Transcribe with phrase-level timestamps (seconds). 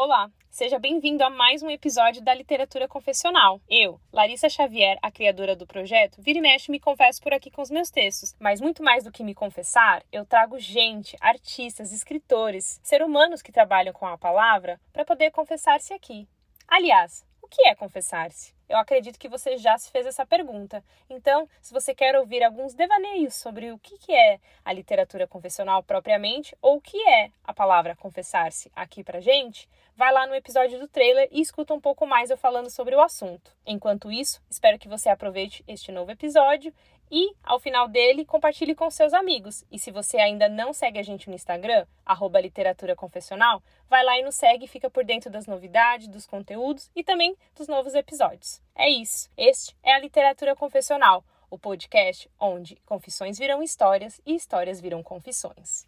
[0.00, 3.60] Olá, seja bem-vindo a mais um episódio da Literatura Confessional.
[3.68, 7.62] Eu, Larissa Xavier, a criadora do projeto, vira e mexe me confesso por aqui com
[7.62, 12.78] os meus textos, mas muito mais do que me confessar, eu trago gente, artistas, escritores,
[12.80, 16.28] ser humanos que trabalham com a palavra para poder confessar-se aqui.
[16.68, 18.54] Aliás, o que é confessar-se?
[18.68, 20.84] Eu acredito que você já se fez essa pergunta.
[21.08, 26.54] Então, se você quer ouvir alguns devaneios sobre o que é a literatura confessional propriamente
[26.60, 30.86] ou o que é a palavra confessar-se aqui pra gente, vai lá no episódio do
[30.86, 33.50] trailer e escuta um pouco mais eu falando sobre o assunto.
[33.66, 36.74] Enquanto isso, espero que você aproveite este novo episódio
[37.10, 39.64] e, ao final dele, compartilhe com seus amigos.
[39.70, 44.18] E se você ainda não segue a gente no Instagram, arroba literatura confessional, vai lá
[44.18, 47.94] e nos segue e fica por dentro das novidades, dos conteúdos e também dos novos
[47.94, 48.60] episódios.
[48.74, 49.30] É isso.
[49.36, 55.86] Este é a Literatura Confessional, o podcast onde confissões viram histórias e histórias viram confissões.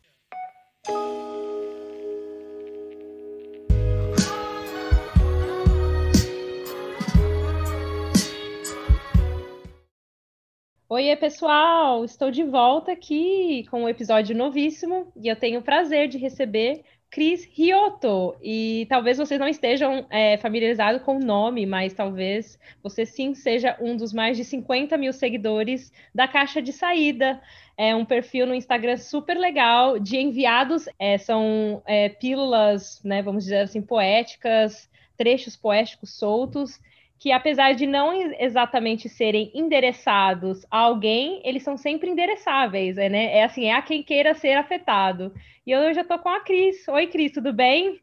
[10.93, 12.05] Oiê, pessoal!
[12.05, 16.83] Estou de volta aqui com um episódio novíssimo e eu tenho o prazer de receber
[17.09, 18.35] Cris Rioto.
[18.43, 23.77] E talvez vocês não estejam é, familiarizados com o nome, mas talvez você sim seja
[23.81, 27.41] um dos mais de 50 mil seguidores da Caixa de Saída.
[27.79, 30.89] É um perfil no Instagram super legal de enviados.
[30.99, 36.81] É, são é, pílulas, né, vamos dizer assim, poéticas, trechos poéticos soltos
[37.21, 43.37] que apesar de não exatamente serem endereçados a alguém, eles são sempre endereçáveis, é, né?
[43.37, 45.31] É assim, é a quem queira ser afetado.
[45.67, 46.89] E eu já estou com a Cris.
[46.89, 48.01] Oi, Cris, tudo bem?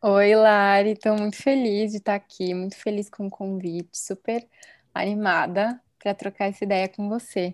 [0.00, 4.42] Oi, Lari, estou muito feliz de estar aqui, muito feliz com o convite, super
[4.94, 7.52] animada para trocar essa ideia com você.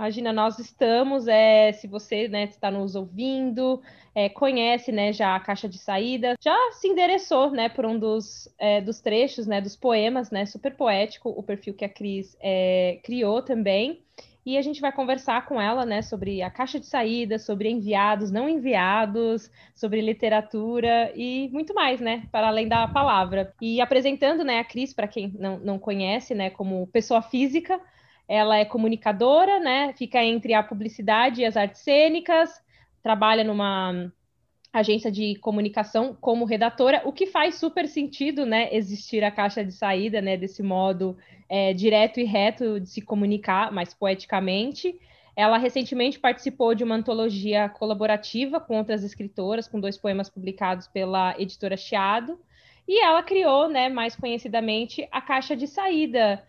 [0.00, 3.82] Imagina, nós estamos, é, se você né, está nos ouvindo,
[4.14, 8.48] é, conhece né, já a caixa de saída, já se endereçou né, por um dos,
[8.58, 12.98] é, dos trechos, né, dos poemas, né, super poético, o perfil que a Cris é,
[13.02, 14.00] criou também.
[14.46, 18.30] E a gente vai conversar com ela né, sobre a caixa de saída, sobre enviados,
[18.30, 22.26] não enviados, sobre literatura e muito mais, né?
[22.32, 23.52] Para além da palavra.
[23.60, 27.78] E apresentando né, a Cris, para quem não, não conhece, né, como pessoa física,
[28.30, 29.92] ela é comunicadora, né?
[29.94, 32.62] Fica entre a publicidade e as artes cênicas,
[33.02, 34.08] trabalha numa
[34.72, 38.68] agência de comunicação como redatora, o que faz super sentido, né?
[38.72, 40.36] Existir a caixa de saída, né?
[40.36, 44.96] Desse modo é, direto e reto de se comunicar, mais poeticamente.
[45.34, 51.34] Ela recentemente participou de uma antologia colaborativa com outras escritoras, com dois poemas publicados pela
[51.36, 52.38] editora Chiado.
[52.86, 56.40] E ela criou, né, mais conhecidamente, a caixa de saída,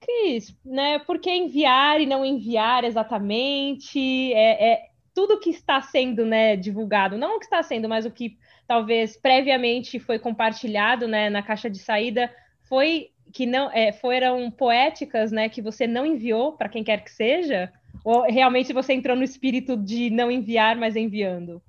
[0.00, 4.32] Cris, né, por que enviar e não enviar exatamente?
[4.32, 8.10] É, é, tudo que está sendo né, divulgado, não o que está sendo, mas o
[8.10, 14.50] que talvez previamente foi compartilhado né, na caixa de saída, foi que não é, foram
[14.50, 17.72] poéticas né, que você não enviou para quem quer que seja?
[18.04, 21.62] Ou realmente você entrou no espírito de não enviar, mas enviando?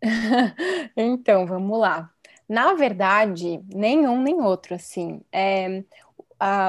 [0.96, 2.10] então, vamos lá.
[2.48, 5.22] Na verdade, nenhum nem outro, assim.
[5.32, 5.82] É,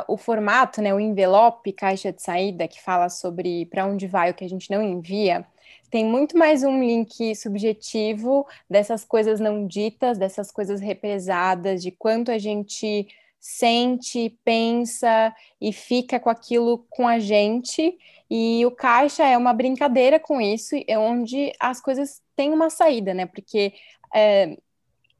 [0.07, 4.33] o formato, né, o envelope, caixa de saída, que fala sobre para onde vai o
[4.33, 5.45] que a gente não envia,
[5.89, 12.31] tem muito mais um link subjetivo dessas coisas não ditas, dessas coisas represadas, de quanto
[12.31, 13.07] a gente
[13.39, 17.97] sente, pensa e fica com aquilo com a gente.
[18.29, 23.13] E o caixa é uma brincadeira com isso, é onde as coisas têm uma saída,
[23.13, 23.25] né?
[23.27, 23.73] Porque
[24.13, 24.57] é,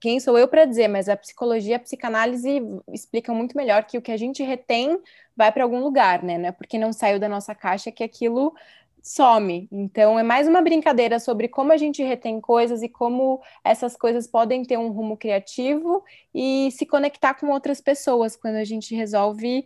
[0.06, 2.62] quem sou eu para dizer, mas a psicologia, a psicanálise
[2.94, 5.00] explicam muito melhor que o que a gente retém
[5.36, 6.38] vai para algum lugar, né?
[6.38, 8.54] Não é porque não saiu da nossa caixa que aquilo
[9.02, 9.68] some.
[9.72, 14.28] Então, é mais uma brincadeira sobre como a gente retém coisas e como essas coisas
[14.28, 19.66] podem ter um rumo criativo e se conectar com outras pessoas quando a gente resolve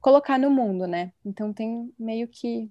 [0.00, 1.10] colocar no mundo, né?
[1.26, 2.70] Então, tem meio que.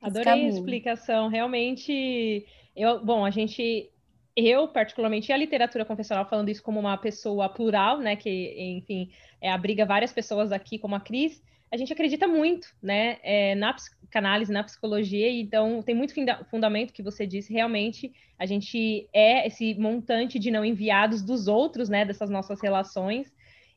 [0.00, 1.28] Adorei a explicação.
[1.28, 3.91] Realmente, eu, bom, a gente
[4.36, 9.10] eu, particularmente, e a literatura confessional, falando isso como uma pessoa plural, né, que, enfim,
[9.40, 13.72] é, abriga várias pessoas aqui, como a Cris, a gente acredita muito, né, é, na
[13.72, 16.14] psicanálise, na psicologia, então tem muito
[16.50, 21.88] fundamento que você disse, realmente, a gente é esse montante de não enviados dos outros,
[21.88, 23.32] né, dessas nossas relações,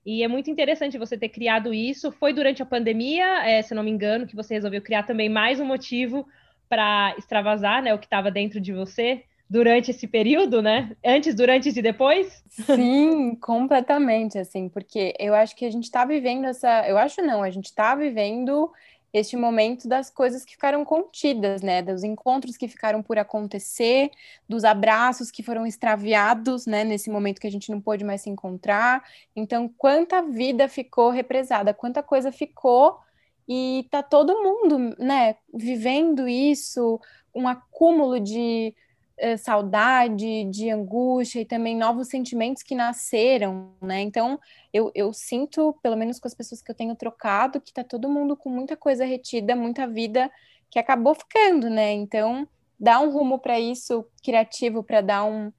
[0.05, 3.83] e é muito interessante você ter criado isso, foi durante a pandemia, é, se não
[3.83, 6.27] me engano, que você resolveu criar também mais um motivo
[6.69, 10.95] para extravasar, né, o que estava dentro de você, durante esse período, né?
[11.05, 12.43] Antes, durante e depois?
[12.49, 16.87] Sim, completamente, assim, porque eu acho que a gente está vivendo essa.
[16.87, 18.71] Eu acho não, a gente está vivendo
[19.13, 21.81] este momento das coisas que ficaram contidas, né?
[21.81, 24.11] Dos encontros que ficaram por acontecer,
[24.47, 26.83] dos abraços que foram extraviados, né?
[26.83, 29.03] Nesse momento que a gente não pôde mais se encontrar.
[29.33, 32.99] Então, quanta vida ficou represada, quanta coisa ficou
[33.47, 35.35] e tá todo mundo, né?
[35.53, 36.99] Vivendo isso,
[37.33, 38.75] um acúmulo de
[39.17, 44.01] eh, saudade, de angústia e também novos sentimentos que nasceram, né?
[44.01, 44.39] Então,
[44.73, 48.09] eu, eu sinto, pelo menos com as pessoas que eu tenho trocado, que tá todo
[48.09, 50.31] mundo com muita coisa retida, muita vida
[50.69, 51.93] que acabou ficando, né?
[51.93, 52.47] Então,
[52.79, 55.51] dá um rumo para isso criativo, para dar um,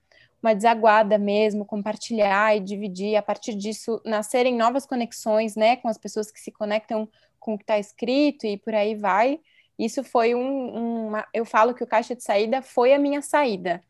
[0.42, 5.98] uma desaguada mesmo, compartilhar e dividir, a partir disso nascerem novas conexões, né, com as
[5.98, 7.08] pessoas que se conectam
[7.40, 9.40] com o que está escrito e por aí vai.
[9.78, 13.82] Isso foi um, uma, eu falo que o caixa de saída foi a minha saída.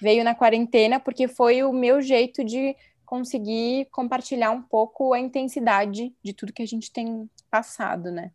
[0.00, 2.74] Veio na quarentena porque foi o meu jeito de
[3.04, 8.32] conseguir compartilhar um pouco a intensidade de tudo que a gente tem passado, né?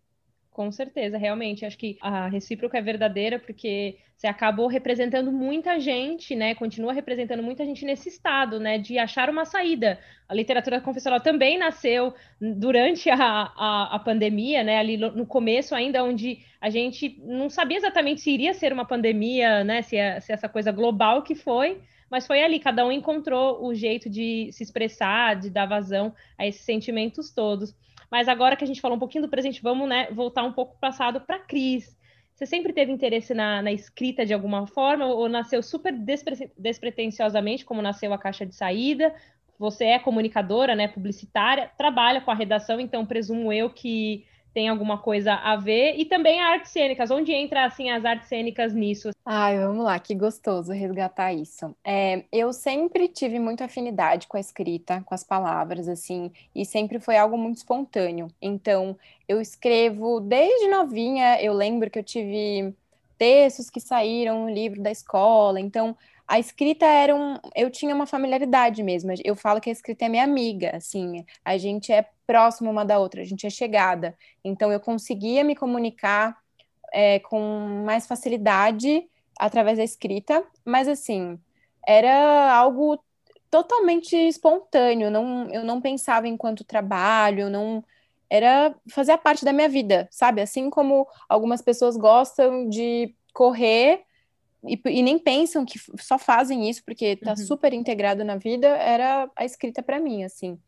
[0.51, 1.65] Com certeza, realmente.
[1.65, 6.53] Acho que a recíproca é verdadeira, porque você acabou representando muita gente, né?
[6.53, 8.77] Continua representando muita gente nesse estado, né?
[8.77, 9.97] De achar uma saída.
[10.27, 14.77] A literatura confessional também nasceu durante a, a, a pandemia, né?
[14.77, 19.63] Ali no, começo, ainda onde a gente não sabia exatamente se iria ser uma pandemia,
[19.63, 19.81] né?
[19.81, 21.79] Se, é, se é essa coisa global que foi,
[22.09, 26.45] mas foi ali, cada um encontrou o jeito de se expressar, de dar vazão a
[26.45, 27.73] esses sentimentos todos.
[28.09, 30.77] Mas agora que a gente falou um pouquinho do presente, vamos né, voltar um pouco
[30.79, 31.97] passado para a Cris.
[32.33, 37.65] Você sempre teve interesse na, na, escrita de alguma forma ou nasceu super despre despretensiosamente,
[37.65, 39.13] como nasceu a caixa de saída?
[39.59, 44.97] Você é comunicadora, né, publicitária, trabalha com a redação, então presumo eu que tem alguma
[44.97, 45.95] coisa a ver.
[45.97, 49.09] E também artes cênicas, onde entra assim as artes cênicas nisso?
[49.25, 51.75] Ai, vamos lá, que gostoso resgatar isso.
[51.83, 56.99] É, eu sempre tive muita afinidade com a escrita, com as palavras, assim, e sempre
[56.99, 58.27] foi algo muito espontâneo.
[58.41, 58.97] Então,
[59.27, 62.73] eu escrevo desde novinha, eu lembro que eu tive
[63.17, 65.95] textos que saíram no livro da escola, então
[66.29, 67.37] a escrita era um.
[67.55, 69.11] Eu tinha uma familiaridade mesmo.
[69.25, 71.25] Eu falo que a escrita é minha amiga, assim.
[71.43, 74.15] A gente é próxima uma da outra, a gente é chegada.
[74.43, 76.37] Então eu conseguia me comunicar
[76.93, 79.09] é, com mais facilidade
[79.39, 81.39] através da escrita, mas assim,
[81.87, 83.03] era algo
[83.49, 85.09] totalmente espontâneo.
[85.09, 87.83] Não, eu não pensava enquanto trabalho, não
[88.29, 90.41] era fazer parte da minha vida, sabe?
[90.41, 94.03] Assim como algumas pessoas gostam de correr
[94.63, 97.37] e, e, nem pensam que só fazem isso porque está uhum.
[97.37, 100.59] super integrado na vida, era a escrita para mim, assim.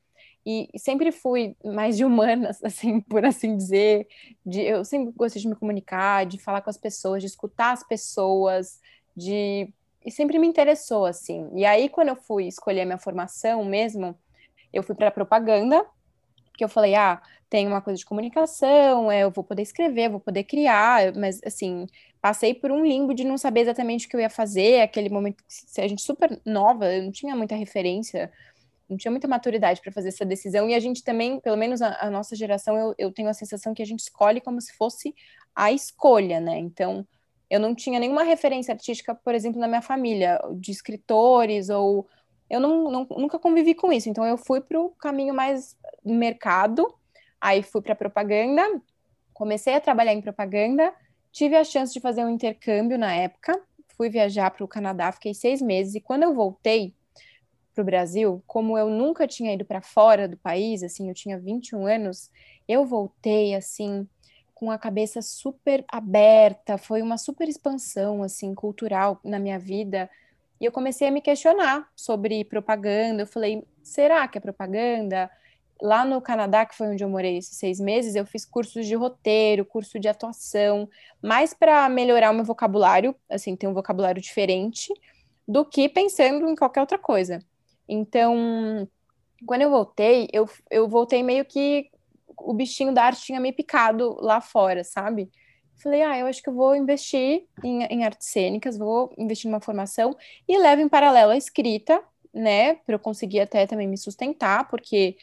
[0.45, 4.07] E, e sempre fui mais de humanas, assim, por assim dizer.
[4.45, 7.83] De, eu sempre gostei de me comunicar, de falar com as pessoas, de escutar as
[7.83, 8.79] pessoas,
[9.15, 9.73] de
[10.03, 11.49] e sempre me interessou assim.
[11.53, 14.17] E aí quando eu fui escolher a minha formação mesmo,
[14.73, 15.85] eu fui para propaganda,
[16.57, 17.21] que eu falei, ah,
[17.51, 21.85] tem uma coisa de comunicação, é, eu vou poder escrever, vou poder criar, mas assim,
[22.21, 25.43] passei por um limbo de não saber exatamente o que eu ia fazer, aquele momento
[25.43, 28.31] que a gente super nova, eu não tinha muita referência,
[28.89, 31.97] não tinha muita maturidade para fazer essa decisão, e a gente também, pelo menos a,
[31.99, 35.13] a nossa geração, eu, eu, tenho a sensação que a gente escolhe como se fosse
[35.53, 36.57] a escolha, né?
[36.57, 37.05] Então,
[37.49, 42.07] eu não tinha nenhuma referência artística, por exemplo, na minha família, de escritores, ou
[42.49, 45.75] eu não, não nunca convivi com isso, então eu fui para o caminho mais
[46.05, 46.87] mercado,
[47.41, 48.61] aí fui para propaganda,
[49.33, 50.93] comecei a trabalhar em propaganda,
[51.31, 53.59] Tive a chance de fazer um intercâmbio na época,
[53.95, 56.93] fui viajar para o Canadá, fiquei seis meses, e quando eu voltei
[57.73, 61.39] para o Brasil, como eu nunca tinha ido para fora do país, assim, eu tinha
[61.39, 62.29] 21 anos,
[62.67, 64.05] eu voltei, assim,
[64.53, 70.09] com a cabeça super aberta, foi uma super expansão, assim, cultural na minha vida,
[70.59, 75.31] e eu comecei a me questionar sobre propaganda, eu falei, será que é propaganda?
[75.81, 78.93] Lá no Canadá, que foi onde eu morei esses seis meses, eu fiz cursos de
[78.93, 80.87] roteiro, curso de atuação,
[81.21, 84.93] mais para melhorar o meu vocabulário, assim, ter um vocabulário diferente,
[85.47, 87.43] do que pensando em qualquer outra coisa.
[87.89, 88.87] Então,
[89.45, 91.89] quando eu voltei, eu, eu voltei meio que
[92.37, 95.31] o bichinho da arte tinha me picado lá fora, sabe?
[95.81, 99.59] Falei, ah, eu acho que eu vou investir em, em artes cênicas, vou investir numa
[99.59, 100.15] formação
[100.47, 105.17] e levo em paralelo a escrita, né, para eu conseguir até também me sustentar, porque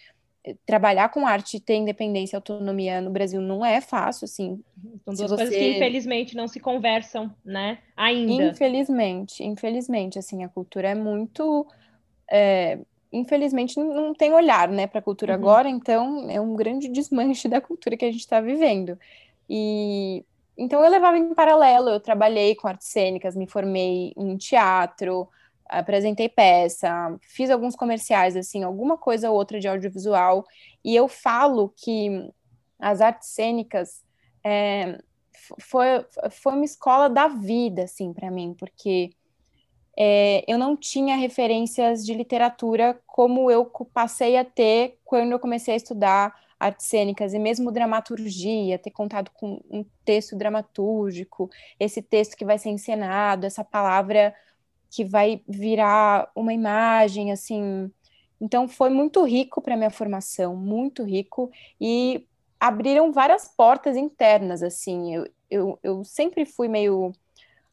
[0.64, 4.62] trabalhar com arte, ter independência e autonomia no Brasil não é fácil, assim.
[5.04, 5.36] São duas você...
[5.36, 7.78] coisas que infelizmente não se conversam, né?
[7.96, 8.44] Ainda.
[8.44, 11.66] Infelizmente, infelizmente, assim, a cultura é muito.
[12.30, 12.78] É...
[13.10, 15.38] Infelizmente não tem olhar, né, para a cultura uhum.
[15.38, 18.98] agora, então é um grande desmanche da cultura que a gente está vivendo.
[19.48, 20.24] E
[20.56, 25.28] então eu levava em paralelo, eu trabalhei com artes cênicas, me formei em teatro,
[25.68, 30.44] apresentei peça, fiz alguns comerciais, assim, alguma coisa ou outra de audiovisual,
[30.84, 32.30] e eu falo que
[32.78, 34.02] as artes cênicas
[34.44, 34.98] é,
[35.60, 35.86] foi,
[36.30, 39.10] foi uma escola da vida, assim, para mim, porque
[39.96, 45.74] é, eu não tinha referências de literatura como eu passei a ter quando eu comecei
[45.74, 51.48] a estudar artes cênicas e mesmo dramaturgia, ter contado com um texto dramatúrgico,
[51.78, 54.34] esse texto que vai ser encenado, essa palavra
[54.90, 57.90] que vai virar uma imagem, assim.
[58.40, 62.24] Então foi muito rico para minha formação, muito rico e
[62.58, 65.14] abriram várias portas internas, assim.
[65.14, 67.12] Eu, eu, eu sempre fui meio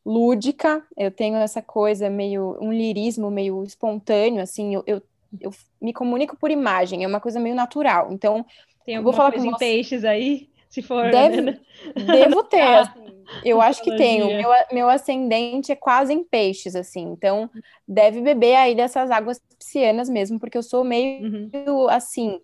[0.06, 5.02] lúdica, eu tenho essa coisa meio, um lirismo meio espontâneo, assim, eu, eu,
[5.42, 8.10] eu me comunico por imagem, é uma coisa meio natural.
[8.12, 8.46] Então,
[8.86, 10.48] tem alguma vou falar coisa com em peixes aí?
[10.70, 11.10] Se for.
[11.10, 11.60] Deve, né?
[11.96, 12.62] Devo ter.
[12.62, 13.05] Assim,
[13.44, 14.28] eu acho que tenho.
[14.28, 17.02] Meu, meu ascendente é quase em peixes, assim.
[17.02, 17.50] Então,
[17.88, 21.90] deve beber aí dessas águas piscianas mesmo, porque eu sou meio uhum.
[21.90, 22.40] assim.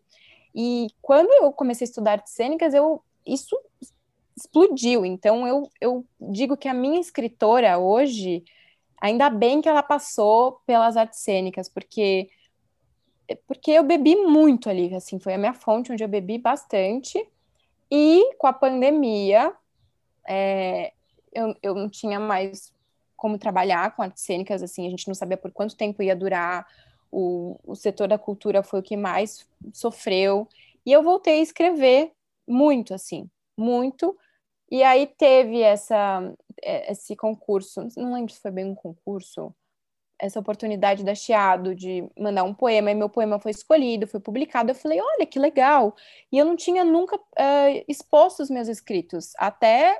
[0.53, 3.57] E quando eu comecei a estudar artes cênicas, eu, isso
[4.35, 5.05] explodiu.
[5.05, 8.43] Então, eu, eu digo que a minha escritora hoje,
[8.99, 12.29] ainda bem que ela passou pelas artes cênicas, porque
[13.47, 17.25] porque eu bebi muito ali, assim, foi a minha fonte onde eu bebi bastante.
[17.89, 19.53] E com a pandemia,
[20.31, 20.93] é,
[21.33, 22.73] eu, eu não tinha mais
[23.17, 26.65] como trabalhar com artes cênicas, assim, a gente não sabia por quanto tempo ia durar,
[27.11, 30.47] o, o setor da cultura foi o que mais sofreu,
[30.85, 32.13] e eu voltei a escrever
[32.47, 34.17] muito, assim, muito,
[34.71, 36.33] e aí teve essa,
[36.63, 39.53] é, esse concurso, não lembro se foi bem um concurso,
[40.17, 44.69] essa oportunidade da Chiado de mandar um poema, e meu poema foi escolhido, foi publicado.
[44.69, 45.95] Eu falei, olha que legal!
[46.31, 49.99] E eu não tinha nunca uh, exposto os meus escritos até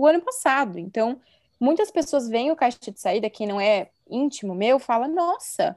[0.00, 0.78] o ano passado.
[0.78, 1.20] Então,
[1.58, 5.76] muitas pessoas veem o caixa de saída, quem não é íntimo meu, fala, nossa,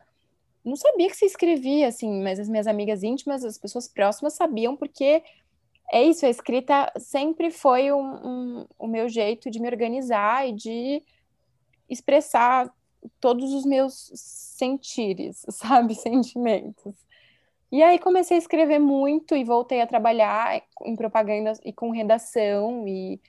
[0.64, 4.78] não sabia que você escrevia assim, mas as minhas amigas íntimas, as pessoas próximas sabiam,
[4.78, 5.22] porque
[5.92, 10.54] é isso, a escrita sempre foi um, um, o meu jeito de me organizar e
[10.54, 11.04] de
[11.90, 12.74] expressar
[13.20, 16.96] todos os meus sentires, sabe, sentimentos.
[17.70, 22.88] E aí comecei a escrever muito e voltei a trabalhar em propaganda e com redação
[22.88, 23.20] e,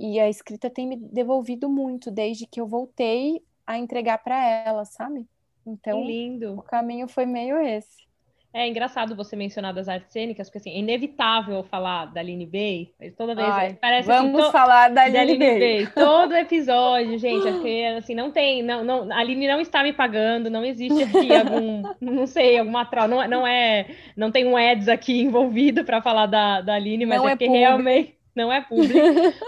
[0.00, 4.86] e a escrita tem me devolvido muito desde que eu voltei a entregar para ela,
[4.86, 5.26] sabe?
[5.66, 6.54] Então, lindo.
[6.54, 8.08] o caminho foi meio esse.
[8.52, 12.90] É engraçado você mencionar das artes cênicas, porque assim, é inevitável falar da Aline Bay.
[13.16, 14.50] Toda vez Ai, parece Vamos to...
[14.50, 15.58] falar da Aline, Aline Bay.
[15.84, 15.86] Bay.
[15.94, 19.92] Todo episódio, gente, é porque assim, não tem, não, não, a Aline não está me
[19.92, 24.56] pagando, não existe aqui algum, não sei, alguma troca, não, não é, não tem um
[24.56, 27.64] ads aqui envolvido para falar da, da Aline, mas não é, é porque público.
[27.64, 28.98] realmente não é público,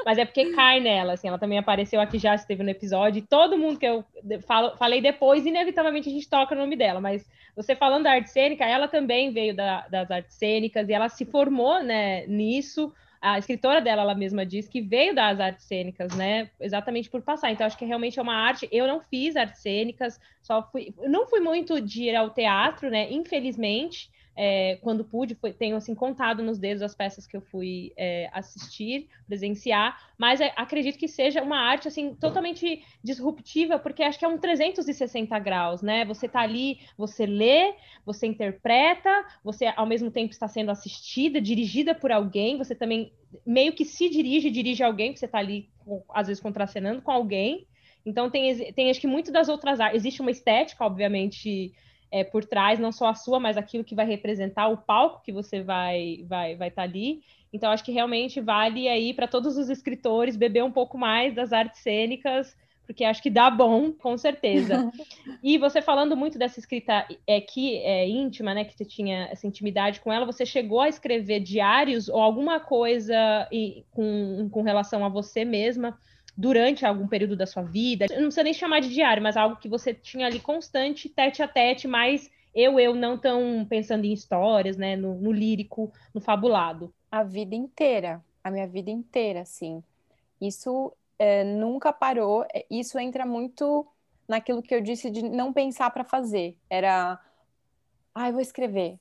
[0.04, 3.22] mas é porque cai nela, assim, ela também apareceu aqui já, esteve no episódio, e
[3.22, 4.04] todo mundo que eu
[4.46, 8.30] falo, falei depois, inevitavelmente a gente toca o nome dela, mas você falando da arte
[8.30, 13.38] cênica, ela também veio da, das artes cênicas, e ela se formou, né, nisso, a
[13.38, 16.50] escritora dela, ela mesma diz que veio das artes cênicas, né?
[16.58, 17.52] Exatamente por passar.
[17.52, 18.68] Então, acho que realmente é uma arte.
[18.72, 20.92] Eu não fiz artes cênicas, só fui.
[21.06, 23.12] Não fui muito de ir ao teatro, né?
[23.12, 27.92] Infelizmente é, quando pude, foi, tenho assim contado nos dedos as peças que eu fui
[27.96, 34.18] é, assistir, presenciar, mas é, acredito que seja uma arte assim totalmente disruptiva, porque acho
[34.18, 36.04] que é um 360 graus, né?
[36.06, 37.74] Você tá ali, você lê,
[38.06, 39.10] você interpreta,
[39.44, 43.12] você ao mesmo tempo está sendo assistida, dirigida por alguém, você também
[43.46, 45.68] meio que se dirige, dirige alguém, você está ali
[46.14, 47.66] às vezes contracenando com alguém.
[48.04, 51.72] Então tem, tem acho que muito das outras artes, existe uma estética, obviamente,
[52.12, 55.32] é, por trás, não só a sua, mas aquilo que vai representar o palco que
[55.32, 57.22] você vai vai vai estar tá ali.
[57.50, 61.52] Então acho que realmente vale aí para todos os escritores beber um pouco mais das
[61.52, 62.54] artes cênicas,
[62.86, 64.90] porque acho que dá bom, com certeza.
[65.42, 69.46] e você falando muito dessa escrita é que é íntima, né, que você tinha essa
[69.46, 73.48] intimidade com ela, você chegou a escrever diários ou alguma coisa
[73.90, 75.98] com, com relação a você mesma?
[76.36, 79.68] Durante algum período da sua vida, não precisa nem chamar de diário, mas algo que
[79.68, 84.76] você tinha ali constante, tete a tete, mas eu, eu não tão pensando em histórias,
[84.76, 86.92] né, no, no lírico, no fabulado.
[87.10, 89.82] A vida inteira, a minha vida inteira, assim.
[90.40, 93.86] Isso é, nunca parou, é, isso entra muito
[94.26, 96.56] naquilo que eu disse de não pensar para fazer.
[96.68, 97.18] Era,
[98.14, 98.98] ah, eu vou escrever.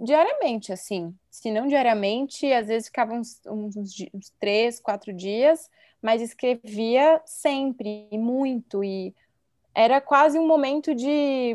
[0.00, 1.14] Diariamente, assim.
[1.30, 3.76] Se não diariamente, às vezes ficava uns, uns,
[4.14, 9.14] uns três, quatro dias, mas escrevia sempre, e muito, e
[9.74, 11.54] era quase um momento de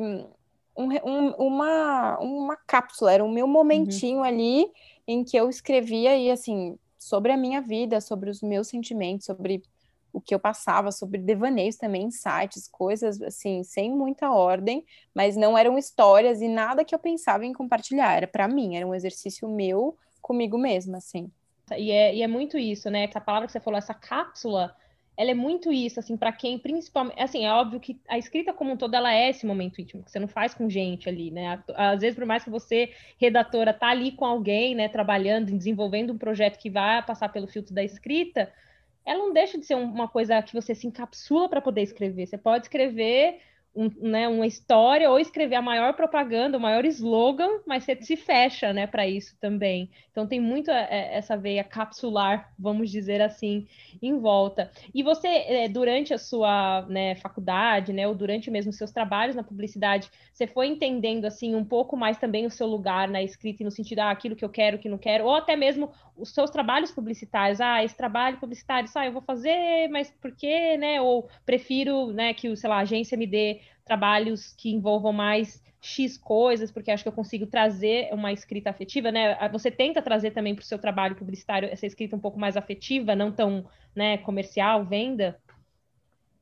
[0.75, 4.23] um, um, uma, uma cápsula, era o meu momentinho uhum.
[4.23, 4.71] ali
[5.07, 9.63] em que eu escrevia e assim sobre a minha vida, sobre os meus sentimentos, sobre
[10.15, 15.57] o que eu passava, sobre devaneios também, insights, coisas assim, sem muita ordem, mas não
[15.57, 19.49] eram histórias e nada que eu pensava em compartilhar, era para mim, era um exercício
[19.49, 21.29] meu comigo mesma, assim.
[21.77, 23.03] E é, e é muito isso, né?
[23.03, 24.73] Essa palavra que você falou, essa cápsula,
[25.17, 27.19] ela é muito isso, assim, para quem principalmente.
[27.21, 30.11] Assim, é óbvio que a escrita como um todo, ela é esse momento íntimo, que
[30.11, 31.61] você não faz com gente ali, né?
[31.75, 36.17] Às vezes, por mais que você, redatora, tá ali com alguém, né, trabalhando, desenvolvendo um
[36.17, 38.49] projeto que vai passar pelo filtro da escrita,
[39.05, 42.25] ela não deixa de ser uma coisa que você se encapsula para poder escrever.
[42.27, 43.39] Você pode escrever
[43.75, 48.15] um, né, uma história ou escrever a maior propaganda, o maior slogan, mas você se
[48.15, 49.89] fecha, né, para isso também.
[50.09, 53.67] Então tem muito é, é, essa veia capsular, vamos dizer assim,
[54.01, 54.71] em volta.
[54.93, 59.43] E você, é, durante a sua né, faculdade, né, ou durante mesmo seus trabalhos na
[59.43, 63.71] publicidade, você foi entendendo assim um pouco mais também o seu lugar na escrita, no
[63.71, 66.91] sentido ah, aquilo que eu quero, que não quero, ou até mesmo os seus trabalhos
[66.91, 71.01] publicitários, ah, esse trabalho publicitário, ah, eu vou fazer, mas por quê, né?
[71.01, 76.17] Ou prefiro, né, que, sei lá, a agência me dê trabalhos que envolvam mais X
[76.17, 79.37] coisas, porque acho que eu consigo trazer uma escrita afetiva, né?
[79.49, 83.15] Você tenta trazer também para o seu trabalho publicitário essa escrita um pouco mais afetiva,
[83.15, 85.39] não tão né, comercial, venda?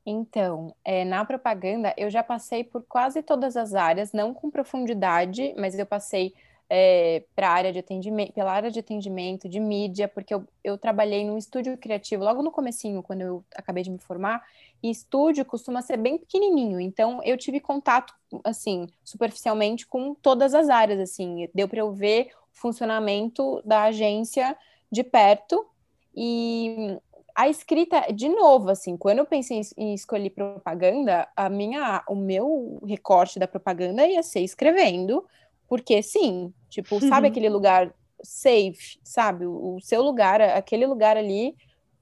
[0.06, 5.54] Então, é, na propaganda eu já passei por quase todas as áreas, não com profundidade,
[5.58, 6.34] mas eu passei
[6.76, 11.24] é, para área de atendimento, pela área de atendimento, de mídia, porque eu, eu trabalhei
[11.24, 14.42] num estúdio criativo logo no comecinho, quando eu acabei de me formar,
[14.82, 18.12] e estúdio costuma ser bem pequenininho, então eu tive contato,
[18.42, 24.56] assim, superficialmente com todas as áreas, assim, deu para eu ver o funcionamento da agência
[24.90, 25.64] de perto,
[26.12, 26.98] e
[27.36, 32.80] a escrita, de novo, assim, quando eu pensei em escolher propaganda, a minha, o meu
[32.84, 35.24] recorte da propaganda ia ser escrevendo,
[35.68, 37.30] porque sim, tipo, sabe uhum.
[37.30, 39.46] aquele lugar safe, sabe?
[39.46, 41.54] O, o, seu lugar, aquele lugar ali,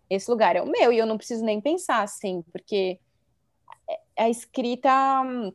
[0.08, 2.98] esse lugar é o meu, e eu não preciso nem pensar assim, porque
[4.18, 4.90] a escrita
[5.22, 5.52] hum,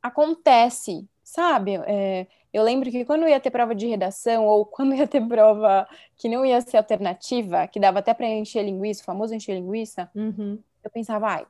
[0.00, 1.74] acontece, sabe?
[1.86, 5.88] É, eu lembro que quando ia ter prova de redação, ou quando ia ter prova
[6.16, 10.08] que não ia ser alternativa, que dava até para encher linguiça, o famoso encher linguiça,
[10.14, 10.58] uhum.
[10.84, 11.46] eu pensava, ai,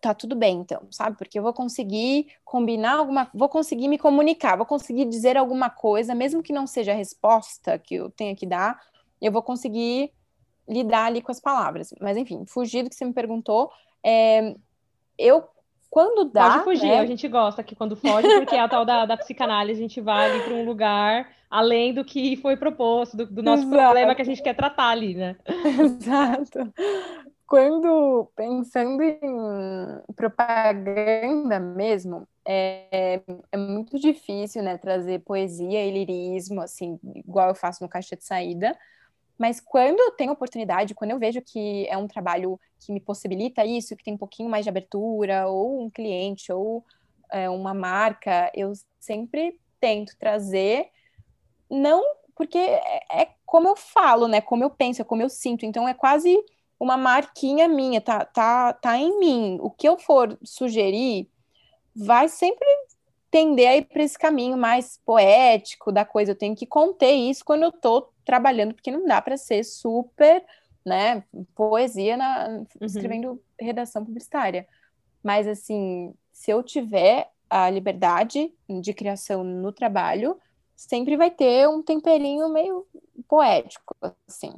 [0.00, 1.16] tá tudo bem, então, sabe?
[1.16, 6.14] Porque eu vou conseguir combinar alguma, vou conseguir me comunicar, vou conseguir dizer alguma coisa,
[6.14, 8.80] mesmo que não seja a resposta que eu tenha que dar,
[9.20, 10.12] eu vou conseguir
[10.68, 11.94] lidar ali com as palavras.
[12.00, 13.70] Mas enfim, fugir do que você me perguntou,
[14.02, 14.54] é,
[15.18, 15.44] eu
[15.88, 16.50] quando dá.
[16.50, 17.00] Pode fugir, né?
[17.00, 20.00] a gente gosta que quando foge, porque é a tal da, da psicanálise, a gente
[20.00, 23.82] vai ali para um lugar além do que foi proposto, do, do nosso Exato.
[23.82, 25.36] problema que a gente quer tratar ali, né?
[25.82, 26.72] Exato
[27.50, 36.96] quando pensando em propaganda mesmo, é, é, muito difícil, né, trazer poesia e lirismo, assim,
[37.12, 38.78] igual eu faço no Caixa de Saída,
[39.36, 43.64] mas quando eu tenho oportunidade, quando eu vejo que é um trabalho que me possibilita
[43.64, 46.84] isso, que tem um pouquinho mais de abertura, ou um cliente, ou
[47.32, 50.86] é, uma marca, eu sempre tento trazer,
[51.68, 52.00] não
[52.36, 55.88] porque é, é como eu falo, né, como eu penso, é como eu sinto, então
[55.88, 56.38] é quase
[56.80, 59.58] uma marquinha minha, tá, tá, tá em mim.
[59.60, 61.28] O que eu for sugerir
[61.94, 62.66] vai sempre
[63.30, 66.32] tender a ir para esse caminho mais poético da coisa.
[66.32, 70.42] Eu tenho que conter isso quando eu estou trabalhando, porque não dá para ser super,
[70.84, 71.22] né,
[71.54, 72.66] poesia na, uhum.
[72.86, 74.66] escrevendo redação publicitária.
[75.22, 80.38] Mas assim, se eu tiver a liberdade de criação no trabalho,
[80.74, 82.86] sempre vai ter um temperinho meio
[83.28, 83.94] poético,
[84.26, 84.54] assim.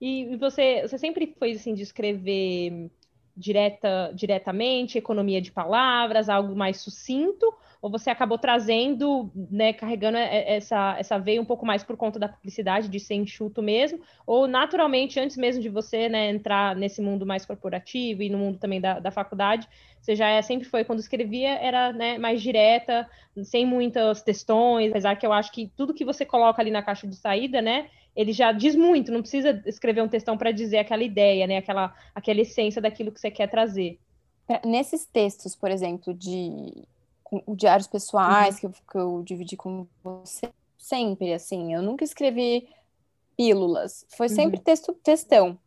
[0.00, 2.90] E, você, você sempre foi assim de escrever
[3.38, 10.96] direta, diretamente, economia de palavras, algo mais sucinto, ou você acabou trazendo, né, carregando essa,
[10.98, 15.20] essa veia um pouco mais por conta da publicidade, de ser enxuto mesmo, ou naturalmente,
[15.20, 18.98] antes mesmo de você né, entrar nesse mundo mais corporativo e no mundo também da,
[18.98, 19.68] da faculdade,
[20.00, 23.08] você já é, sempre foi, quando escrevia, era né, mais direta,
[23.44, 27.06] sem muitas textões, apesar que eu acho que tudo que você coloca ali na caixa
[27.06, 31.02] de saída, né, ele já diz muito, não precisa escrever um textão para dizer aquela
[31.02, 31.58] ideia, né?
[31.58, 33.98] Aquela, aquela essência daquilo que você quer trazer.
[34.64, 36.84] Nesses textos, por exemplo, de
[37.54, 38.60] diários pessoais uhum.
[38.60, 42.68] que, eu, que eu dividi com você, sempre, assim, eu nunca escrevi
[43.36, 44.64] pílulas, foi sempre uhum.
[44.64, 45.58] texto, textão.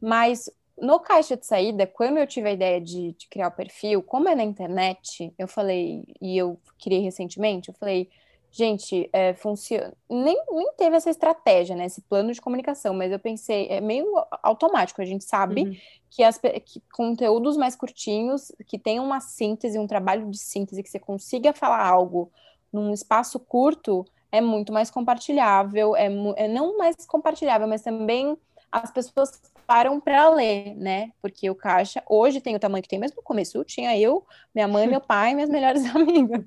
[0.00, 4.02] Mas no caixa de saída, quando eu tive a ideia de, de, criar o perfil,
[4.02, 8.08] como é na internet, eu falei, e eu criei recentemente, eu falei,
[8.52, 9.92] Gente, é, funciona.
[10.08, 11.86] Nem, nem teve essa estratégia, né?
[11.86, 14.06] Esse plano de comunicação, mas eu pensei, é meio
[14.42, 15.00] automático.
[15.00, 15.76] A gente sabe uhum.
[16.10, 20.90] que, as, que conteúdos mais curtinhos, que tenham uma síntese, um trabalho de síntese, que
[20.90, 22.30] você consiga falar algo
[22.72, 28.36] num espaço curto, é muito mais compartilhável, é, é não mais compartilhável, mas também
[28.70, 31.12] as pessoas param para ler, né?
[31.22, 34.66] Porque o caixa hoje tem o tamanho que tem, mas no começo tinha eu, minha
[34.66, 36.44] mãe, meu pai e minhas melhores amigas.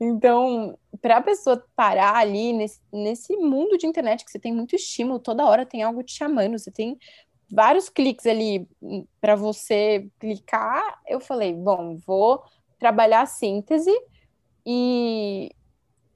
[0.00, 4.76] Então, para a pessoa parar ali nesse, nesse mundo de internet que você tem muito
[4.76, 6.98] estímulo, toda hora tem algo te chamando, você tem
[7.50, 8.68] vários cliques ali
[9.20, 11.00] para você clicar.
[11.06, 12.42] Eu falei, bom, vou
[12.78, 13.90] trabalhar a síntese
[14.64, 15.50] e,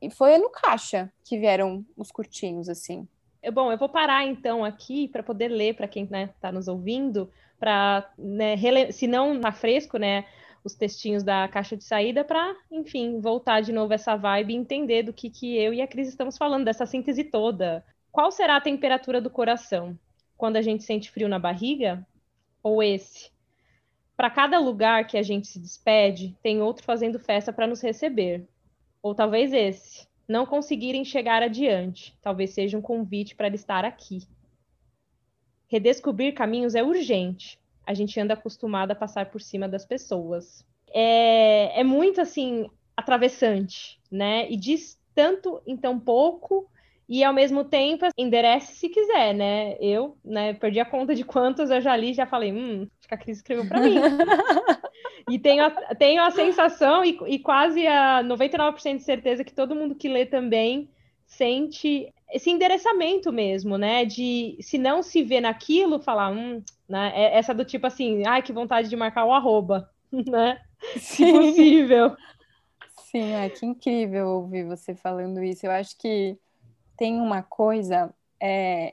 [0.01, 3.09] e foi no caixa que vieram os curtinhos assim.
[3.51, 6.69] Bom, eu vou parar então aqui para poder ler para quem está né, tá nos
[6.69, 7.29] ouvindo,
[7.59, 8.57] para né,
[8.93, 10.25] se não está fresco, né,
[10.65, 15.03] os textinhos da caixa de saída para, enfim, voltar de novo essa vibe e entender
[15.03, 17.85] do que, que eu e a Cris estamos falando, dessa síntese toda.
[18.13, 19.99] Qual será a temperatura do coração?
[20.37, 22.07] Quando a gente sente frio na barriga?
[22.63, 23.31] Ou esse?
[24.17, 28.47] Para cada lugar que a gente se despede, tem outro fazendo festa para nos receber.
[29.03, 32.17] Ou talvez esse não conseguirem chegar adiante.
[32.23, 34.23] Talvez seja um convite para estar aqui.
[35.69, 37.61] Redescobrir caminhos é urgente.
[37.87, 40.67] A gente anda acostumado a passar por cima das pessoas.
[40.89, 42.67] É, é muito assim
[42.97, 44.51] atravessante, né?
[44.51, 46.69] E diz tanto em tão pouco
[47.09, 49.77] e ao mesmo tempo enderece se quiser, né?
[49.81, 53.15] Eu, né, perdi a conta de quantos eu já li, já falei, hum, acho que
[53.15, 53.97] a Cris escreveu para mim.
[55.31, 59.75] e tenho a, tenho a sensação e, e quase a 99% de certeza que todo
[59.75, 60.89] mundo que lê também
[61.27, 64.05] sente esse endereçamento mesmo, né?
[64.05, 67.13] De se não se vê naquilo, falar, hum, né?
[67.15, 70.61] É essa do tipo assim, ai, que vontade de marcar o arroba, né?
[70.97, 72.17] Se possível.
[73.11, 75.67] Sim, é que incrível ouvir você falando isso.
[75.67, 76.37] Eu acho que
[76.97, 78.93] tem uma coisa, é,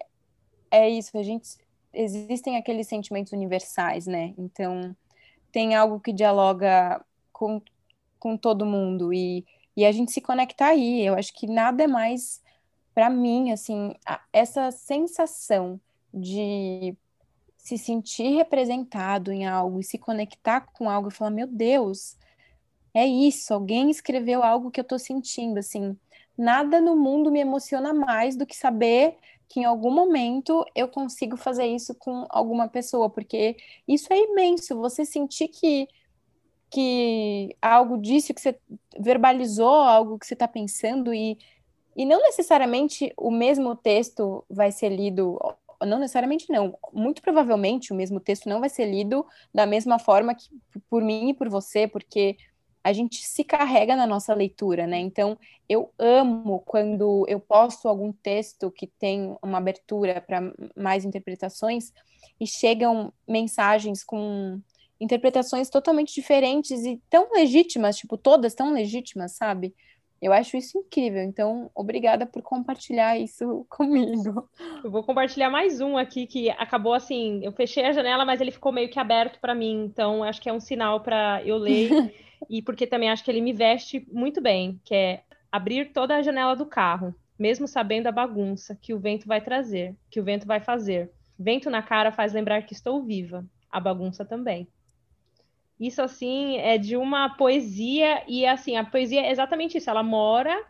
[0.69, 1.57] é isso, a gente
[1.93, 4.33] existem aqueles sentimentos universais, né?
[4.37, 4.95] Então
[5.51, 7.61] tem algo que dialoga com,
[8.19, 11.05] com todo mundo e, e a gente se conecta aí.
[11.05, 12.41] Eu acho que nada é mais
[12.93, 15.79] para mim assim a, essa sensação
[16.13, 16.93] de
[17.57, 22.17] se sentir representado em algo e se conectar com algo e falar meu Deus
[22.93, 25.97] é isso alguém escreveu algo que eu estou sentindo assim
[26.37, 29.17] nada no mundo me emociona mais do que saber
[29.49, 33.57] que em algum momento eu consigo fazer isso com alguma pessoa, porque
[33.87, 34.79] isso é imenso.
[34.79, 35.87] Você sentir que
[36.71, 38.59] que algo disse, que você
[38.99, 41.37] verbalizou algo que você está pensando e,
[41.95, 45.39] e não necessariamente o mesmo texto vai ser lido,
[45.83, 50.35] não necessariamente não, muito provavelmente o mesmo texto não vai ser lido da mesma forma
[50.35, 50.49] que
[50.89, 52.37] por mim e por você, porque
[52.89, 54.97] a gente se carrega na nossa leitura, né?
[54.97, 60.41] Então, eu amo quando eu posto algum texto que tem uma abertura para
[60.75, 61.93] mais interpretações
[62.39, 64.59] e chegam mensagens com
[64.99, 69.73] interpretações totalmente diferentes e tão legítimas, tipo, todas tão legítimas, sabe?
[70.21, 71.21] Eu acho isso incrível.
[71.23, 74.49] Então, obrigada por compartilhar isso comigo.
[74.83, 77.39] Eu vou compartilhar mais um aqui que acabou assim.
[77.43, 79.85] Eu fechei a janela, mas ele ficou meio que aberto para mim.
[79.85, 81.89] Então, acho que é um sinal para eu ler.
[82.49, 86.21] e porque também acho que ele me veste muito bem, que é abrir toda a
[86.21, 90.45] janela do carro, mesmo sabendo a bagunça que o vento vai trazer, que o vento
[90.45, 91.11] vai fazer.
[91.37, 94.67] Vento na cara faz lembrar que estou viva, a bagunça também.
[95.79, 100.61] Isso assim é de uma poesia e assim, a poesia é exatamente isso, ela mora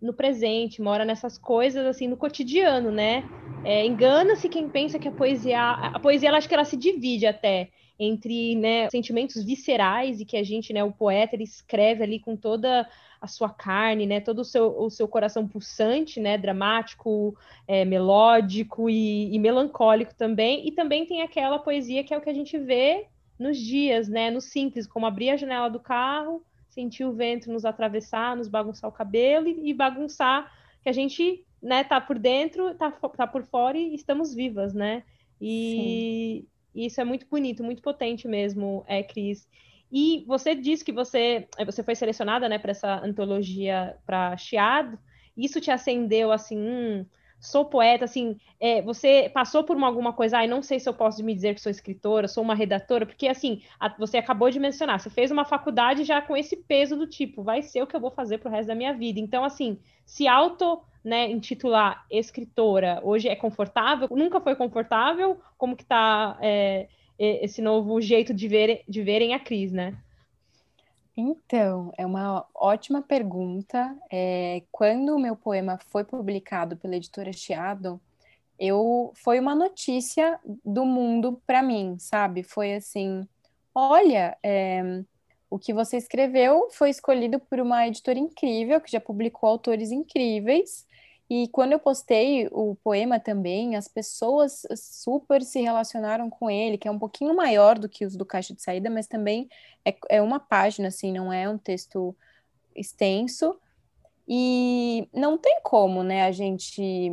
[0.00, 3.24] no presente, mora nessas coisas assim no cotidiano, né?
[3.64, 7.26] É, Engana-se quem pensa que a poesia, a poesia, ela acho que ela se divide
[7.26, 12.18] até entre né, sentimentos viscerais e que a gente, né, o poeta, ele escreve ali
[12.18, 12.88] com toda
[13.20, 17.36] a sua carne, né, todo o seu, o seu coração pulsante, né, dramático,
[17.68, 22.30] é, melódico e, e, melancólico também, e também tem aquela poesia que é o que
[22.30, 23.06] a gente vê
[23.42, 27.64] nos dias, né, no simples, como abrir a janela do carro, sentir o vento nos
[27.64, 30.50] atravessar, nos bagunçar o cabelo e, e bagunçar
[30.82, 35.02] que a gente, né, tá por dentro, tá, tá por fora e estamos vivas, né,
[35.40, 39.46] e, e isso é muito bonito, muito potente mesmo, é, Cris.
[39.92, 44.98] E você disse que você, é, você foi selecionada né, para essa antologia para Chiado.
[45.36, 47.04] Isso te acendeu assim, hum,
[47.42, 50.94] sou poeta, assim, é, você passou por uma, alguma coisa, ai, não sei se eu
[50.94, 54.60] posso me dizer que sou escritora, sou uma redatora, porque assim, a, você acabou de
[54.60, 57.96] mencionar, você fez uma faculdade já com esse peso do tipo, vai ser o que
[57.96, 59.18] eu vou fazer pro resto da minha vida.
[59.18, 59.76] Então, assim,
[60.06, 64.06] se auto né, intitular escritora hoje é confortável?
[64.12, 65.40] Nunca foi confortável?
[65.58, 66.86] Como que está é,
[67.18, 69.96] esse novo jeito de, ver, de verem a Cris, né?
[71.16, 73.96] Então, é uma ótima pergunta.
[74.10, 78.00] É, quando o meu poema foi publicado pela editora Chiado,
[78.58, 82.42] eu foi uma notícia do mundo para mim, sabe?
[82.42, 83.26] Foi assim,
[83.74, 85.02] olha, é,
[85.50, 90.86] o que você escreveu foi escolhido por uma editora incrível que já publicou autores incríveis
[91.34, 96.86] e quando eu postei o poema também, as pessoas super se relacionaram com ele, que
[96.86, 99.48] é um pouquinho maior do que os do Caixa de Saída, mas também
[99.82, 102.14] é, é uma página, assim, não é um texto
[102.76, 103.58] extenso.
[104.28, 107.10] E não tem como, né, a gente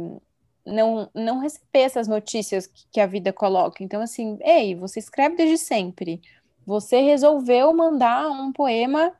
[0.65, 3.81] não, não receber essas notícias que, que a vida coloca.
[3.81, 6.21] Então, assim, ei, você escreve desde sempre.
[6.65, 9.13] Você resolveu mandar um poema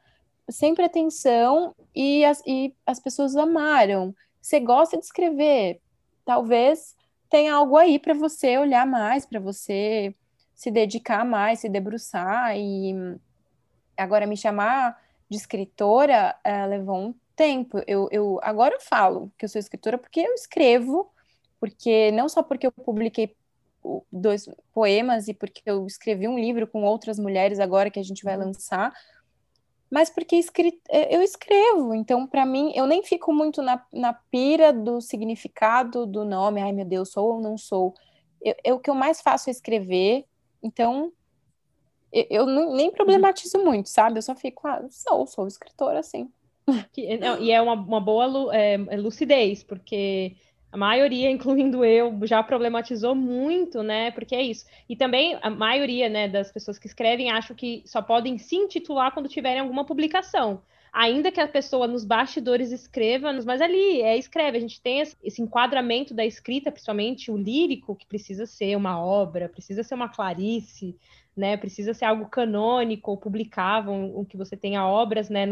[0.49, 4.13] sem pretensão e as, e as pessoas amaram.
[4.41, 5.81] Você gosta de escrever.
[6.25, 6.95] Talvez
[7.29, 10.15] tenha algo aí para você olhar mais, para você
[10.55, 12.57] se dedicar mais, se debruçar.
[12.57, 12.93] E
[13.97, 14.99] agora me chamar
[15.29, 17.81] de escritora uh, levou um tempo.
[17.87, 21.11] Eu, eu agora eu falo que eu sou escritora porque eu escrevo,
[21.59, 23.35] porque não só porque eu publiquei
[24.11, 28.23] dois poemas e porque eu escrevi um livro com outras mulheres agora que a gente
[28.23, 28.45] vai uhum.
[28.45, 28.93] lançar,
[29.89, 31.93] mas porque escri é, eu escrevo.
[31.93, 36.61] Então, para mim, eu nem fico muito na, na pira do significado do nome.
[36.61, 37.93] Ai, meu Deus, sou ou não sou.
[38.41, 40.25] Eu, eu o que eu mais faço é escrever.
[40.61, 41.11] Então,
[42.11, 44.19] eu, eu não, nem problematizo muito, sabe?
[44.19, 46.29] Eu só fico, ah, sou, sou escritora, sim.
[47.19, 50.35] Não, e é uma, uma boa é, lucidez, porque
[50.71, 54.11] a maioria, incluindo eu, já problematizou muito, né?
[54.11, 54.65] Porque é isso.
[54.87, 59.11] E também a maioria, né, das pessoas que escrevem acham que só podem se intitular
[59.11, 60.61] quando tiverem alguma publicação.
[60.91, 64.57] Ainda que a pessoa nos bastidores escreva, mas ali é escreve.
[64.57, 69.49] A gente tem esse enquadramento da escrita, principalmente o lírico, que precisa ser uma obra,
[69.49, 70.95] precisa ser uma Clarice,
[71.37, 71.57] né?
[71.57, 75.45] Precisa ser algo canônico ou publicável, o que você tenha obras, né?